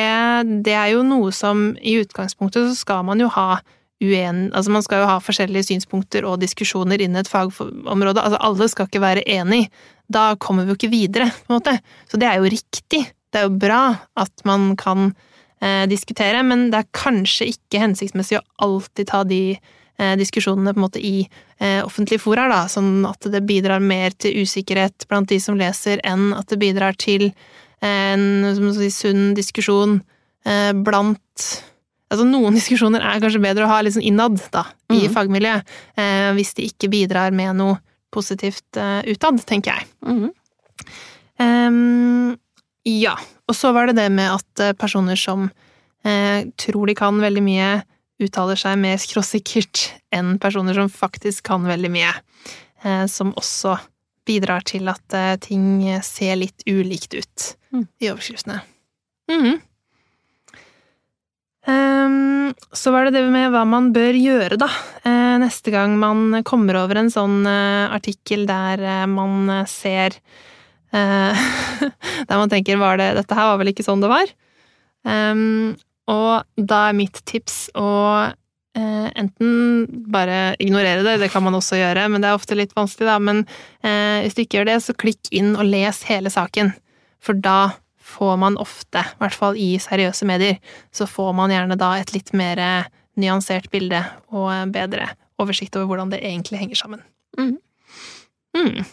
det 0.68 0.76
er 0.76 0.92
jo 0.92 1.06
noe 1.08 1.32
som 1.36 1.70
I 1.80 1.98
utgangspunktet 2.02 2.68
så 2.70 2.76
skal 2.76 3.06
man 3.08 3.24
jo 3.24 3.30
ha 3.32 3.62
uen... 4.04 4.50
Altså 4.54 4.74
man 4.76 4.84
skal 4.84 5.04
jo 5.04 5.10
ha 5.10 5.20
forskjellige 5.24 5.70
synspunkter 5.70 6.28
og 6.28 6.42
diskusjoner 6.44 7.02
innen 7.02 7.22
et 7.22 7.32
fagområde. 7.32 8.22
Altså 8.22 8.42
alle 8.44 8.68
skal 8.72 8.90
ikke 8.90 9.04
være 9.04 9.24
enig. 9.38 9.70
Da 10.12 10.34
kommer 10.40 10.66
vi 10.66 10.74
jo 10.74 10.80
ikke 10.80 10.92
videre, 10.92 11.30
på 11.32 11.54
en 11.54 11.58
måte. 11.58 11.78
Så 12.12 12.20
det 12.22 12.28
er 12.30 12.42
jo 12.42 12.52
riktig. 12.52 13.06
Det 13.32 13.42
er 13.42 13.48
jo 13.48 13.56
bra 13.60 13.82
at 14.20 14.46
man 14.48 14.74
kan 14.80 15.14
eh, 15.62 15.86
diskutere, 15.92 16.44
men 16.44 16.70
det 16.72 16.84
er 16.84 16.94
kanskje 16.96 17.50
ikke 17.56 17.82
hensiktsmessig 17.82 18.40
å 18.40 18.46
alltid 18.68 19.12
ta 19.12 19.24
de 19.28 19.58
diskusjonene 20.20 20.74
på 20.74 20.80
en 20.80 20.86
måte 20.86 21.02
i 21.04 21.22
eh, 21.24 21.80
offentlige 21.86 22.24
fora, 22.24 22.48
da, 22.52 22.64
sånn 22.72 23.06
at 23.08 23.28
det 23.32 23.44
bidrar 23.48 23.84
mer 23.84 24.16
til 24.20 24.44
usikkerhet 24.44 25.08
blant 25.10 25.30
de 25.32 25.40
som 25.40 25.60
leser, 25.60 26.02
enn 26.04 26.34
at 26.36 26.50
det 26.52 26.60
bidrar 26.60 26.98
til 27.00 27.30
en 27.86 28.74
si, 28.76 28.90
sunn 28.94 29.34
diskusjon 29.38 30.02
eh, 30.48 30.74
blant 30.74 31.48
Altså, 32.06 32.22
noen 32.30 32.54
diskusjoner 32.60 33.02
er 33.02 33.18
kanskje 33.20 33.42
bedre 33.42 33.66
å 33.66 33.72
ha 33.72 33.80
litt 33.82 33.96
sånn 33.96 34.06
innad, 34.06 34.38
da, 34.54 34.68
i 34.94 35.08
mm. 35.08 35.14
fagmiljøet, 35.16 35.72
eh, 35.98 36.30
hvis 36.38 36.54
de 36.56 36.68
ikke 36.70 36.92
bidrar 36.94 37.34
med 37.36 37.58
noe 37.58 37.80
positivt 38.14 38.78
eh, 38.80 39.02
utad, 39.10 39.42
tenker 39.50 39.74
jeg. 39.74 39.88
Mm. 40.06 40.30
Um, 41.42 42.36
ja. 42.86 43.16
Og 43.50 43.58
så 43.58 43.74
var 43.76 43.90
det 43.90 43.98
det 43.98 44.08
med 44.14 44.38
at 44.38 44.64
eh, 44.64 44.76
personer 44.78 45.20
som 45.20 45.50
eh, 46.06 46.46
tror 46.62 46.88
de 46.90 46.96
kan 46.98 47.20
veldig 47.22 47.44
mye, 47.46 47.70
uttaler 48.22 48.60
seg 48.60 48.78
mer 48.80 48.98
skråsikkert 49.02 49.90
enn 50.16 50.38
personer 50.40 50.78
som 50.78 50.92
faktisk 50.92 51.44
kan 51.50 51.66
veldig 51.68 51.92
mye. 51.92 52.14
Eh, 52.86 53.06
som 53.12 53.34
også 53.36 53.78
bidrar 54.26 54.66
til 54.66 54.90
at 54.90 55.14
eh, 55.18 55.36
ting 55.42 55.84
ser 56.06 56.40
litt 56.42 56.66
ulikt 56.70 57.14
ut 57.18 57.52
Mm. 57.76 57.88
i 58.00 58.08
overskriftene. 58.08 58.62
Mm 59.28 59.42
-hmm. 59.44 59.58
um, 61.68 62.54
så 62.72 62.92
var 62.92 63.06
det 63.06 63.12
det 63.12 63.32
med 63.32 63.52
hva 63.52 63.66
man 63.68 63.92
bør 63.92 64.14
gjøre, 64.14 64.58
da. 64.58 64.70
Eh, 65.04 65.38
neste 65.40 65.72
gang 65.72 66.00
man 66.00 66.44
kommer 66.44 66.76
over 66.76 66.96
en 66.96 67.12
sånn 67.12 67.46
artikkel 67.46 68.46
der 68.46 69.08
man 69.08 69.66
ser 69.68 70.12
Der 72.28 72.38
man 72.38 72.50
tenker 72.50 72.78
var 72.78 72.98
det, 72.98 73.16
dette 73.16 73.36
her 73.36 73.50
var 73.52 73.58
vel 73.58 73.68
ikke 73.68 73.84
sånn 73.84 74.00
det 74.00 74.08
var. 74.08 74.26
Ehm, 75.06 75.76
og 76.12 76.66
da 76.70 76.82
er 76.90 76.98
mitt 76.98 77.22
tips 77.26 77.70
å 77.78 77.90
eh, 78.78 79.08
enten 79.18 79.88
bare 80.12 80.56
ignorere 80.62 81.06
det, 81.06 81.18
det 81.24 81.32
kan 81.34 81.46
man 81.46 81.58
også 81.58 81.80
gjøre, 81.80 82.08
men 82.12 82.22
det 82.22 82.30
er 82.30 82.38
ofte 82.38 82.58
litt 82.58 82.76
vanskelig, 82.78 83.08
da. 83.10 83.18
Men 83.22 83.42
eh, 83.82 84.26
hvis 84.26 84.38
du 84.38 84.44
ikke 84.44 84.60
gjør 84.60 84.70
det, 84.70 84.78
så 84.86 84.98
klikk 84.98 85.32
inn 85.36 85.56
og 85.56 85.66
les 85.70 86.04
hele 86.10 86.32
saken. 86.34 86.74
For 87.24 87.38
da 87.38 87.76
får 88.06 88.36
man 88.38 88.60
ofte, 88.62 89.02
i 89.02 89.22
hvert 89.24 89.38
fall 89.38 89.58
i 89.58 89.72
seriøse 89.82 90.28
medier, 90.30 90.60
så 90.94 91.08
får 91.10 91.34
man 91.38 91.54
gjerne 91.54 91.78
da 91.80 91.96
et 91.98 92.14
litt 92.14 92.34
mer 92.38 92.62
eh, 92.62 92.92
nyansert 93.22 93.72
bilde 93.74 94.04
og 94.36 94.52
bedre 94.76 95.10
oversikt 95.42 95.76
over 95.80 95.90
hvordan 95.90 96.14
det 96.14 96.22
egentlig 96.24 96.62
henger 96.62 96.80
sammen. 96.80 97.02
Mm. 97.40 97.58
Mm. 98.56 98.86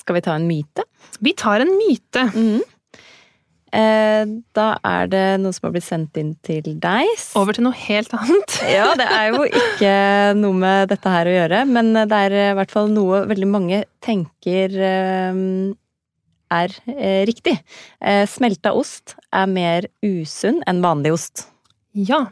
Skal 0.00 0.18
vi 0.18 0.22
ta 0.24 0.36
en 0.36 0.46
myte? 0.48 0.84
Vi 1.20 1.32
tar 1.38 1.64
en 1.64 1.72
myte. 1.78 2.28
Mhm. 2.34 2.60
Eh, 3.76 4.22
da 4.56 4.68
er 4.86 5.10
det 5.12 5.24
noe 5.42 5.54
som 5.54 5.68
har 5.68 5.74
blitt 5.76 5.86
sendt 5.86 6.18
inn 6.20 6.32
til 6.46 6.72
deg. 6.82 7.10
Over 7.38 7.56
til 7.56 7.66
noe 7.68 7.76
helt 7.86 8.14
annet. 8.16 8.56
Ja, 8.70 8.92
det 8.98 9.06
er 9.06 9.34
jo 9.34 9.44
ikke 9.46 9.92
noe 10.38 10.56
med 10.56 10.90
dette 10.92 11.12
her 11.12 11.28
å 11.28 11.36
gjøre, 11.36 11.62
men 11.70 11.92
det 11.98 12.22
er 12.26 12.36
i 12.38 12.48
hvert 12.58 12.72
fall 12.74 12.90
noe 12.92 13.24
veldig 13.30 13.48
mange 13.50 13.84
tenker 14.04 14.74
eh, 14.74 15.44
er 16.50 16.74
eh, 16.90 17.22
riktig. 17.28 17.56
Eh, 18.02 18.24
Smelta 18.30 18.74
ost 18.76 19.16
er 19.30 19.50
mer 19.50 19.86
usunn 20.04 20.60
enn 20.68 20.82
vanlig 20.84 21.14
ost. 21.16 21.46
Ja. 21.94 22.26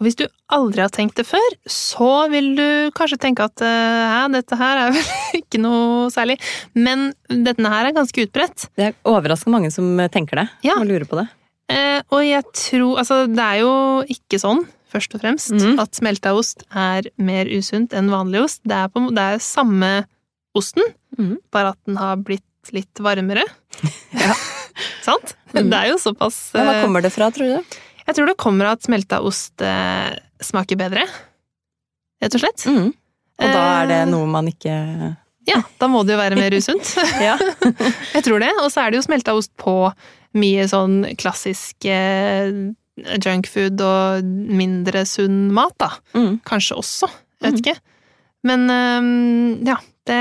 Og 0.00 0.06
hvis 0.06 0.16
du 0.16 0.24
aldri 0.50 0.80
har 0.80 0.92
tenkt 0.94 1.18
det 1.20 1.26
før, 1.28 1.56
så 1.68 2.28
vil 2.32 2.54
du 2.56 2.68
kanskje 2.96 3.18
tenke 3.20 3.44
at 3.44 3.60
ja, 3.60 4.22
dette 4.32 4.56
her 4.56 4.86
er 4.86 4.94
vel 4.96 5.10
ikke 5.42 5.60
noe 5.60 6.08
særlig. 6.14 6.38
Men 6.72 7.10
denne 7.28 7.72
her 7.72 7.90
er 7.90 7.96
ganske 7.96 8.24
utbredt. 8.24 8.70
Det 8.80 8.88
er 8.88 8.96
overraskende 9.08 9.58
mange 9.58 9.74
som 9.74 9.92
tenker 10.12 10.40
det 10.42 10.48
Ja. 10.70 10.78
og 10.80 10.88
lurer 10.88 11.04
på 11.08 11.20
det. 11.20 11.28
Eh, 11.70 12.00
og 12.10 12.22
jeg 12.26 12.44
tror 12.56 13.00
Altså, 13.02 13.24
det 13.30 13.44
er 13.44 13.60
jo 13.62 13.72
ikke 14.10 14.40
sånn, 14.42 14.64
først 14.90 15.14
og 15.14 15.22
fremst, 15.22 15.54
mm. 15.54 15.76
at 15.82 15.94
smelta 15.94 16.32
ost 16.34 16.64
er 16.74 17.06
mer 17.20 17.50
usunt 17.50 17.94
enn 17.94 18.10
vanlig 18.10 18.42
ost. 18.46 18.62
Det 18.66 18.74
er, 18.74 18.88
på, 18.90 19.04
det 19.14 19.26
er 19.36 19.44
samme 19.44 19.90
osten, 20.58 20.82
mm. 21.18 21.36
bare 21.54 21.76
at 21.76 21.80
den 21.86 22.00
har 22.00 22.18
blitt 22.18 22.74
litt 22.76 23.02
varmere. 23.02 23.46
Ja. 24.10 24.34
Sant? 25.06 25.36
Mm. 25.54 25.68
Det 25.70 25.76
er 25.78 25.88
jo 25.92 25.98
såpass 26.00 26.36
hva 26.54 26.64
eh, 26.72 26.80
kommer 26.82 27.02
det 27.04 27.12
fra, 27.14 27.28
tror 27.34 27.52
du? 27.60 27.76
Jeg 28.10 28.16
tror 28.18 28.26
det 28.32 28.36
kommer 28.42 28.66
av 28.66 28.78
at 28.78 28.86
smelta 28.88 29.20
ost 29.22 29.62
eh, 29.62 30.10
smaker 30.42 30.78
bedre. 30.80 31.04
Rett 32.20 32.34
og 32.36 32.42
slett. 32.42 32.64
Mm. 32.66 32.88
Og 33.40 33.52
da 33.54 33.60
er 33.80 33.86
det 33.90 33.98
Eh, 34.02 34.08
noe 34.10 34.26
man 34.28 34.48
ikke 34.50 34.74
Ja, 35.48 35.62
da 35.80 35.86
må 35.88 36.02
det 36.04 36.16
jo 36.16 36.20
være 36.20 36.36
mer 36.36 36.52
usunt. 36.58 36.90
Ja. 37.28 37.36
Jeg 38.12 38.24
tror 38.26 38.42
det. 38.42 38.50
Og 38.64 38.68
så 38.74 38.82
er 38.84 38.90
det 38.92 39.00
jo 39.00 39.06
smelta 39.06 39.32
ost 39.38 39.52
på 39.60 39.76
mye 40.36 40.66
sånn 40.70 41.04
klassisk 41.18 41.86
eh, 41.90 42.50
junkfood 43.00 43.80
og 43.82 44.26
mindre 44.60 45.06
sunn 45.08 45.48
mat, 45.56 45.72
da. 45.80 45.88
Mm. 46.18 46.40
Kanskje 46.46 46.76
også. 46.82 47.08
Jeg 47.40 47.40
Mm. 47.40 47.46
vet 47.54 47.60
ikke. 47.64 47.80
Men 48.44 48.66
um, 48.68 49.64
ja, 49.64 49.76
det 50.08 50.18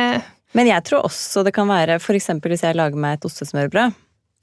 Men 0.56 0.68
jeg 0.68 0.84
tror 0.88 1.06
også 1.08 1.44
det 1.44 1.54
kan 1.56 1.68
være 1.72 2.00
For 2.04 2.16
eksempel 2.18 2.52
hvis 2.52 2.64
jeg 2.66 2.76
lager 2.76 2.96
meg 3.00 3.18
et 3.18 3.26
ostesmørbrød, 3.28 3.94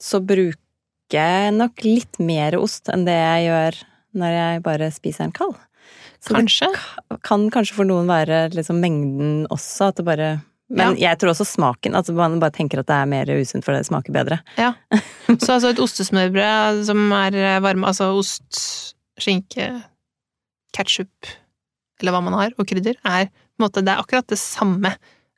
så 0.01 0.19
bruker 0.21 0.61
drikke 1.07 1.53
nok 1.55 1.83
litt 1.85 2.19
mer 2.19 2.55
ost 2.59 2.89
enn 2.91 3.05
det 3.07 3.13
jeg 3.15 3.47
gjør 3.47 3.77
når 4.17 4.31
jeg 4.33 4.61
bare 4.65 4.89
spiser 4.91 5.23
en 5.27 5.31
kald. 5.31 5.55
Så 6.19 6.33
Kanskje. 6.33 6.67
det 7.09 7.19
kan 7.23 7.49
kanskje 7.53 7.75
for 7.77 7.85
noen 7.85 8.07
være 8.09 8.49
liksom 8.55 8.79
mengden 8.81 9.45
også, 9.53 9.89
at 9.91 9.95
det 9.97 10.05
bare 10.05 10.41
Men 10.69 10.97
jeg 10.97 11.15
tror 11.17 11.29
også 11.31 11.45
smaken. 11.47 11.95
At 11.95 12.09
man 12.09 12.39
bare 12.41 12.51
tenker 12.51 12.79
at 12.79 12.87
det 12.87 12.95
er 12.95 13.05
mer 13.07 13.25
usunt 13.39 13.63
fordi 13.63 13.77
det 13.79 13.87
smaker 13.87 14.11
bedre. 14.11 14.39
Ja. 14.57 14.73
Så 15.39 15.53
altså 15.53 15.69
et 15.69 15.79
ostesmørbrød 15.79 16.81
som 16.89 17.11
er 17.13 17.59
varme, 17.63 17.87
altså 17.87 18.09
ost, 18.17 18.95
skinke, 19.21 19.69
ketsjup, 20.75 21.29
eller 22.01 22.11
hva 22.11 22.21
man 22.25 22.33
har, 22.35 22.51
og 22.57 22.67
krydder, 22.67 22.97
er 23.05 23.29
på 23.29 23.61
en 23.61 23.63
måte, 23.67 23.81
det 23.85 23.93
er 23.93 24.01
akkurat 24.01 24.27
det 24.27 24.37
samme 24.41 24.91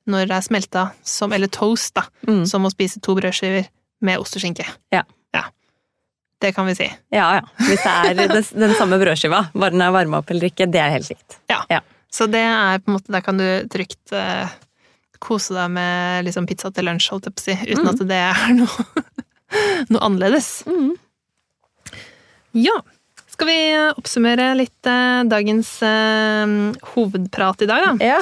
når 0.09 0.25
det 0.31 0.35
er 0.39 0.47
smelta 0.47 0.87
som, 1.05 1.31
eller 1.35 1.47
toast, 1.51 1.93
da, 1.95 2.07
Mm. 2.27 2.45
som 2.47 2.65
å 2.65 2.71
spise 2.73 2.99
to 3.01 3.13
brødskiver 3.15 3.67
med 4.01 4.17
ost 4.19 4.35
og 4.35 4.41
skinke. 4.41 4.65
Ja. 4.91 5.03
Ja. 6.39 6.45
Det 6.47 6.53
kan 6.55 6.65
vi 6.69 6.73
si. 6.77 6.85
Ja 7.11 7.25
ja. 7.35 7.41
Hvis 7.67 7.83
det 7.83 7.91
er 7.91 8.13
den, 8.15 8.31
den 8.63 8.73
samme 8.79 8.95
brødskiva, 9.01 9.41
bare 9.53 9.73
den 9.75 9.81
er 9.83 9.91
varma 9.91 10.21
opp 10.21 10.29
eller 10.31 10.47
ikke, 10.47 10.69
det 10.71 10.79
er 10.79 10.93
helt 10.95 11.09
likt. 11.11 11.35
Ja, 11.51 11.81
Så 12.11 12.25
det 12.31 12.39
er 12.41 12.79
på 12.79 12.89
en 12.89 12.95
måte, 12.95 13.11
der 13.11 13.21
kan 13.25 13.37
du 13.37 13.45
trygt 13.69 14.13
uh, 14.15 14.47
kose 15.19 15.53
deg 15.53 15.69
med 15.75 16.23
liksom 16.25 16.47
pizza 16.47 16.71
til 16.71 16.87
lunsj, 16.87 17.09
holdt 17.11 17.27
jeg 17.27 17.35
på 17.35 17.43
å 17.43 17.47
si, 17.49 17.57
uten 17.73 17.83
Mm. 17.83 17.89
at 17.91 18.05
det 18.07 18.21
er 18.23 18.53
noe, 18.61 19.03
noe 19.91 20.01
annerledes. 20.07 20.47
Ja. 22.55 22.77
Skal 23.29 23.47
vi 23.51 23.57
oppsummere 23.99 24.47
litt 24.57 24.87
uh, 24.89 25.21
dagens 25.29 25.75
uh, 25.85 26.71
hovedprat 26.95 27.61
i 27.67 27.69
dag, 27.69 27.85
da? 27.91 28.13
Ja. 28.15 28.21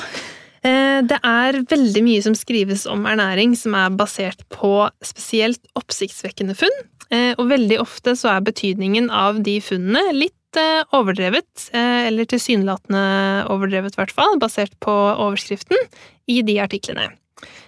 Det 0.67 1.15
er 1.23 1.62
veldig 1.69 2.01
mye 2.03 2.21
som 2.25 2.34
skrives 2.36 2.82
om 2.91 3.06
ernæring 3.08 3.53
som 3.56 3.75
er 3.77 3.93
basert 3.95 4.41
på 4.51 4.71
spesielt 5.06 5.62
oppsiktsvekkende 5.80 6.56
funn, 6.60 6.73
og 7.10 7.46
veldig 7.48 7.78
ofte 7.80 8.13
så 8.20 8.34
er 8.34 8.43
betydningen 8.43 9.08
av 9.13 9.38
de 9.46 9.58
funnene 9.63 10.02
litt 10.15 10.60
eh, 10.60 10.84
overdrevet, 10.96 11.70
eh, 11.74 12.08
eller 12.08 12.28
tilsynelatende 12.30 13.48
overdrevet 13.54 13.96
i 13.96 14.02
hvert 14.02 14.15
fall, 14.15 14.36
basert 14.41 14.76
på 14.84 14.91
overskriften 14.91 15.80
i 16.28 16.41
de 16.46 16.60
artiklene. 16.63 17.12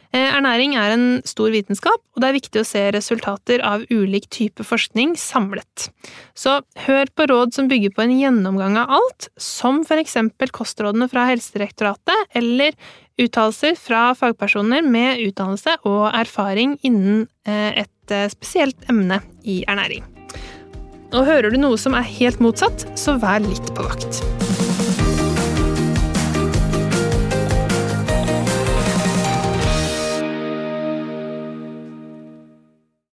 Eh, 0.10 0.26
Ernæring 0.26 0.74
er 0.74 0.96
en 0.96 1.22
stor 1.28 1.52
vitenskap, 1.54 2.02
og 2.16 2.22
det 2.22 2.30
er 2.30 2.38
viktig 2.40 2.62
å 2.64 2.68
se 2.68 2.82
resultater 2.96 3.62
av 3.66 3.84
ulik 3.94 4.26
type 4.34 4.66
forskning 4.66 5.14
samlet. 5.20 5.90
Så 6.34 6.60
hør 6.88 7.12
på 7.14 7.28
råd 7.30 7.54
som 7.54 7.70
bygger 7.70 7.94
på 7.94 8.08
en 8.08 8.16
gjennomgang 8.18 8.80
av 8.82 8.96
alt, 8.98 9.30
som 9.38 9.84
for 9.86 10.02
eksempel 10.02 10.50
kostrådene 10.56 11.10
fra 11.12 11.28
Helsedirektoratet, 11.30 12.34
eller 12.34 12.74
uttalelser 13.20 13.76
fra 13.80 14.10
fagpersoner 14.18 14.86
med 14.86 15.22
utdannelse 15.28 15.78
og 15.90 16.08
erfaring 16.14 16.78
innen 16.86 17.28
eh, 17.48 17.84
et 17.86 18.16
eh, 18.16 18.30
spesielt 18.32 18.90
emne 18.92 19.22
i 19.44 19.62
ernæring. 19.68 20.06
Og 21.10 21.26
hører 21.26 21.50
du 21.50 21.58
noe 21.58 21.78
som 21.82 21.98
er 21.98 22.06
helt 22.06 22.42
motsatt, 22.44 22.86
så 23.00 23.18
vær 23.22 23.42
litt 23.46 23.74
på 23.76 23.88
vakt. 23.88 24.69